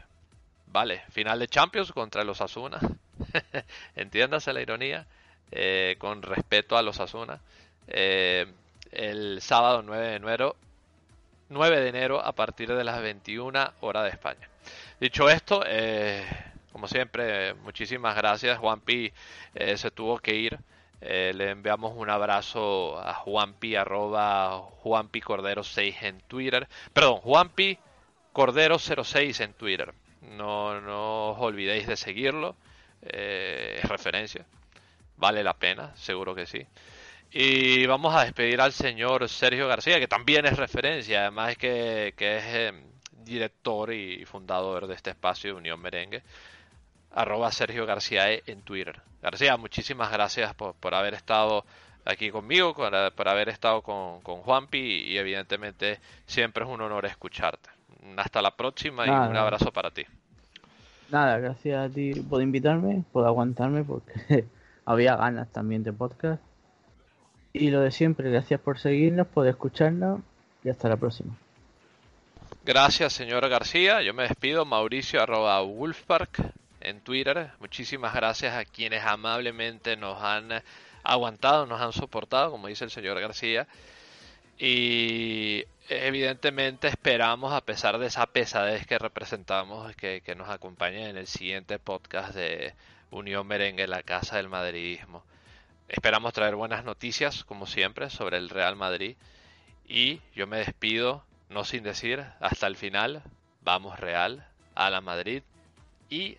[0.66, 2.78] Vale, final de Champions contra los Asuna.
[3.96, 5.06] Entiéndase la ironía.
[5.50, 7.40] Eh, con respeto a los Asuna.
[7.86, 8.46] Eh,
[8.92, 10.56] el sábado 9 de enero
[11.48, 14.48] 9 de enero a partir de las 21 horas de España.
[15.00, 16.22] Dicho esto, eh,
[16.72, 18.58] como siempre, muchísimas gracias.
[18.58, 19.10] Juanpi
[19.76, 20.58] se tuvo que ir.
[21.00, 26.66] Eh, le enviamos un abrazo a Juanpi, arroba Juanpi Cordero 6 en Twitter.
[26.92, 27.78] Perdón, Juanpi
[28.32, 29.94] Cordero 06 en Twitter.
[30.22, 32.56] No, no os olvidéis de seguirlo.
[33.02, 34.44] Eh, es referencia.
[35.16, 36.66] Vale la pena, seguro que sí.
[37.30, 42.38] Y vamos a despedir al señor Sergio García, que también es referencia, además que, que
[42.38, 42.72] es eh,
[43.12, 46.22] director y fundador de este espacio de Unión Merengue.
[47.12, 49.00] Arroba Sergio García E en Twitter.
[49.22, 51.64] García, muchísimas gracias por, por haber estado
[52.04, 57.06] aquí conmigo, por, por haber estado con, con Juanpi y, evidentemente siempre es un honor
[57.06, 57.70] escucharte.
[58.16, 60.04] Hasta la próxima y un abrazo para ti.
[61.10, 64.44] Nada, gracias a ti por invitarme, por aguantarme, porque
[64.84, 66.42] había ganas también de podcast.
[67.52, 70.20] Y lo de siempre, gracias por seguirnos, por escucharnos
[70.62, 71.34] y hasta la próxima.
[72.64, 74.02] Gracias, señor García.
[74.02, 74.64] Yo me despido.
[74.64, 77.50] Mauricio arroba Wolfpark en Twitter.
[77.60, 80.62] Muchísimas gracias a quienes amablemente nos han
[81.02, 83.66] aguantado, nos han soportado, como dice el señor García.
[84.58, 91.26] Y evidentemente esperamos, a pesar de esa pesadez que representamos, que, nos acompañe en el
[91.26, 92.74] siguiente podcast de
[93.10, 95.24] Unión Merengue, la Casa del Madridismo.
[95.88, 99.16] Esperamos traer buenas noticias, como siempre, sobre el Real Madrid.
[99.86, 103.22] Y yo me despido, no sin decir, hasta el final,
[103.62, 105.42] vamos Real, a la Madrid
[106.10, 106.38] y